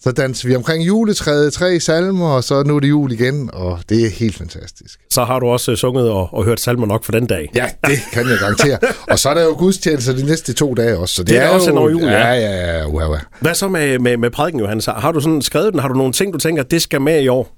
så 0.00 0.12
danser 0.12 0.48
vi 0.48 0.54
omkring 0.56 0.86
juletræet, 0.86 1.52
tre 1.52 1.80
salmer, 1.80 2.28
og 2.28 2.44
så 2.44 2.62
nu 2.62 2.76
er 2.76 2.80
det 2.80 2.88
jul 2.88 3.12
igen, 3.12 3.50
og 3.52 3.78
det 3.88 4.06
er 4.06 4.10
helt 4.10 4.36
fantastisk. 4.36 5.00
så 5.10 5.24
har 5.24 5.38
du 5.38 5.46
også 5.46 5.70
øh, 5.70 5.76
sunget 5.76 6.10
og, 6.10 6.34
og 6.34 6.44
hørt 6.44 6.60
salmer 6.60 6.86
nok 6.86 7.04
for 7.04 7.12
den 7.12 7.26
dag. 7.26 7.50
Ja, 7.54 7.66
det 7.86 7.98
kan 8.12 8.28
jeg 8.28 8.38
garantere. 8.38 8.78
og 9.10 9.18
så 9.18 9.28
er 9.28 9.34
der 9.34 9.44
jo 9.44 9.54
gudstjenester 9.58 10.12
de 10.12 10.26
næste 10.26 10.52
to 10.52 10.74
dage 10.74 10.98
også. 10.98 11.14
Så 11.14 11.22
det, 11.22 11.30
Det 11.30 11.38
er 11.42 11.48
også 11.48 11.70
jo, 11.70 11.76
over 11.78 11.90
jul, 11.90 12.02
ja. 12.02 12.10
ja. 12.10 12.32
Ja, 12.32 12.34
ja, 12.34 12.82
ja, 12.82 13.12
ja. 13.12 13.18
Hvad 13.40 13.54
så 13.54 13.68
med, 13.68 13.98
med, 13.98 14.16
med 14.16 14.30
prædiken, 14.30 14.60
Johannes? 14.60 14.86
Har 14.86 15.12
du 15.12 15.20
sådan 15.20 15.42
skrevet 15.42 15.72
den? 15.72 15.80
Har 15.80 15.88
du 15.88 15.94
nogle 15.94 16.12
ting, 16.12 16.32
du 16.32 16.38
tænker, 16.38 16.62
det 16.62 16.82
skal 16.82 17.00
med 17.00 17.22
i 17.22 17.28
år? 17.28 17.56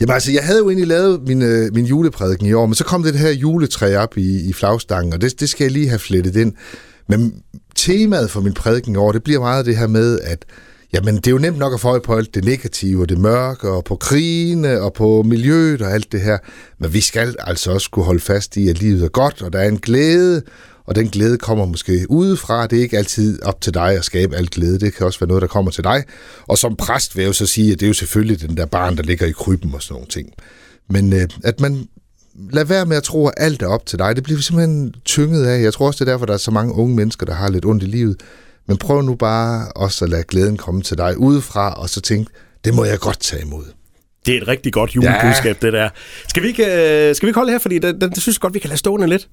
Jamen 0.00 0.14
altså, 0.14 0.32
jeg 0.32 0.44
havde 0.44 0.58
jo 0.58 0.68
egentlig 0.68 0.88
lavet 0.88 1.22
min, 1.28 1.42
øh, 1.42 1.74
min 1.74 1.84
juleprædiken 1.84 2.46
i 2.46 2.52
år, 2.52 2.66
men 2.66 2.74
så 2.74 2.84
kom 2.84 3.02
det 3.02 3.14
her 3.14 3.30
juletræ 3.30 3.96
op 3.96 4.16
i, 4.16 4.48
i 4.48 4.52
flagstangen, 4.52 5.12
og 5.12 5.20
det, 5.20 5.40
det 5.40 5.48
skal 5.48 5.64
jeg 5.64 5.72
lige 5.72 5.88
have 5.88 5.98
flettet 5.98 6.36
ind. 6.36 6.52
Men 7.08 7.34
temaet 7.76 8.30
for 8.30 8.40
min 8.40 8.54
prædiken 8.54 8.94
i 8.94 8.96
år, 8.96 9.12
det 9.12 9.24
bliver 9.24 9.40
meget 9.40 9.66
det 9.66 9.76
her 9.76 9.86
med, 9.86 10.20
at 10.20 10.44
jamen, 10.92 11.16
det 11.16 11.26
er 11.26 11.30
jo 11.30 11.38
nemt 11.38 11.58
nok 11.58 11.74
at 11.74 11.80
få 11.80 11.88
øje 11.88 12.00
på 12.00 12.16
alt 12.16 12.34
det 12.34 12.44
negative, 12.44 13.02
og 13.02 13.08
det 13.08 13.18
mørke, 13.18 13.68
og 13.68 13.84
på 13.84 13.96
krigene, 13.96 14.80
og 14.80 14.92
på 14.92 15.22
miljøet 15.22 15.82
og 15.82 15.92
alt 15.92 16.12
det 16.12 16.20
her. 16.20 16.38
Men 16.78 16.92
vi 16.92 17.00
skal 17.00 17.36
altså 17.38 17.70
også 17.72 17.90
kunne 17.90 18.04
holde 18.04 18.20
fast 18.20 18.56
i, 18.56 18.68
at 18.68 18.78
livet 18.78 19.04
er 19.04 19.08
godt, 19.08 19.42
og 19.42 19.52
der 19.52 19.58
er 19.58 19.68
en 19.68 19.78
glæde, 19.78 20.42
og 20.88 20.94
den 20.94 21.08
glæde 21.08 21.38
kommer 21.38 21.64
måske 21.66 22.06
udefra. 22.08 22.66
Det 22.66 22.78
er 22.78 22.82
ikke 22.82 22.98
altid 22.98 23.42
op 23.42 23.60
til 23.60 23.74
dig 23.74 23.96
at 23.96 24.04
skabe 24.04 24.36
alt 24.36 24.50
glæde. 24.50 24.78
Det 24.78 24.94
kan 24.94 25.06
også 25.06 25.20
være 25.20 25.28
noget, 25.28 25.40
der 25.42 25.48
kommer 25.48 25.70
til 25.70 25.84
dig. 25.84 26.04
Og 26.46 26.58
som 26.58 26.76
præst 26.76 27.16
vil 27.16 27.22
jeg 27.22 27.28
jo 27.28 27.32
så 27.32 27.46
sige, 27.46 27.72
at 27.72 27.80
det 27.80 27.86
er 27.86 27.88
jo 27.88 27.94
selvfølgelig 27.94 28.40
den 28.40 28.56
der 28.56 28.66
barn, 28.66 28.96
der 28.96 29.02
ligger 29.02 29.26
i 29.26 29.30
krybben 29.30 29.74
og 29.74 29.82
sådan 29.82 29.94
nogle 29.94 30.08
ting. 30.08 30.32
Men 30.90 31.12
øh, 31.12 31.28
at 31.44 31.60
man 31.60 31.88
lad 32.52 32.64
være 32.64 32.86
med 32.86 32.96
at 32.96 33.02
tro, 33.02 33.26
at 33.26 33.34
alt 33.36 33.62
er 33.62 33.66
op 33.66 33.86
til 33.86 33.98
dig. 33.98 34.16
Det 34.16 34.24
bliver 34.24 34.36
vi 34.36 34.42
simpelthen 34.42 34.94
tynget 35.04 35.46
af. 35.46 35.62
Jeg 35.62 35.72
tror 35.72 35.86
også, 35.86 36.04
det 36.04 36.10
er 36.10 36.12
derfor, 36.12 36.26
der 36.26 36.34
er 36.34 36.38
så 36.38 36.50
mange 36.50 36.74
unge 36.74 36.96
mennesker, 36.96 37.26
der 37.26 37.34
har 37.34 37.50
lidt 37.50 37.64
ondt 37.64 37.82
i 37.82 37.86
livet. 37.86 38.20
Men 38.66 38.76
prøv 38.76 39.02
nu 39.02 39.14
bare 39.14 39.72
også 39.72 40.04
at 40.04 40.10
lade 40.10 40.22
glæden 40.22 40.56
komme 40.56 40.82
til 40.82 40.98
dig 40.98 41.18
udefra, 41.18 41.74
og 41.74 41.90
så 41.90 42.00
tænk, 42.00 42.28
det 42.64 42.74
må 42.74 42.84
jeg 42.84 42.98
godt 42.98 43.20
tage 43.20 43.42
imod. 43.42 43.64
Det 44.26 44.36
er 44.36 44.42
et 44.42 44.48
rigtig 44.48 44.72
godt 44.72 44.96
julebudskab, 44.96 45.56
ja. 45.62 45.66
det 45.66 45.72
der. 45.72 45.88
Skal 46.28 46.42
vi 46.42 46.48
ikke, 46.48 46.64
øh, 46.64 47.14
skal 47.14 47.26
vi 47.26 47.30
ikke 47.30 47.38
holde 47.38 47.52
her, 47.52 47.58
fordi 47.58 47.78
det, 47.78 48.00
det, 48.00 48.10
det 48.14 48.22
synes 48.22 48.36
jeg 48.36 48.40
godt, 48.40 48.54
vi 48.54 48.58
kan 48.58 48.68
lade 48.68 48.78
stående 48.78 49.06
lidt. 49.06 49.28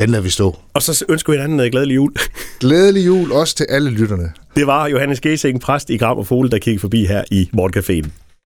Den 0.00 0.10
lader 0.10 0.22
vi 0.22 0.30
stå. 0.30 0.56
Og 0.74 0.82
så 0.82 1.04
ønsker 1.08 1.32
vi 1.32 1.38
hinanden 1.38 1.60
en 1.60 1.70
glædelig 1.70 1.94
jul. 1.94 2.12
Glædelig 2.60 3.06
jul 3.06 3.32
også 3.32 3.54
til 3.54 3.66
alle 3.68 3.90
lytterne. 3.90 4.32
Det 4.56 4.66
var 4.66 4.86
Johannes 4.86 5.20
Gesing, 5.20 5.60
præst 5.60 5.90
i 5.90 5.96
Gram 5.96 6.18
og 6.18 6.26
Fole, 6.26 6.50
der 6.50 6.58
kiggede 6.58 6.80
forbi 6.80 7.06
her 7.06 7.24
i 7.30 7.50
Morgencaféen. 7.56 8.27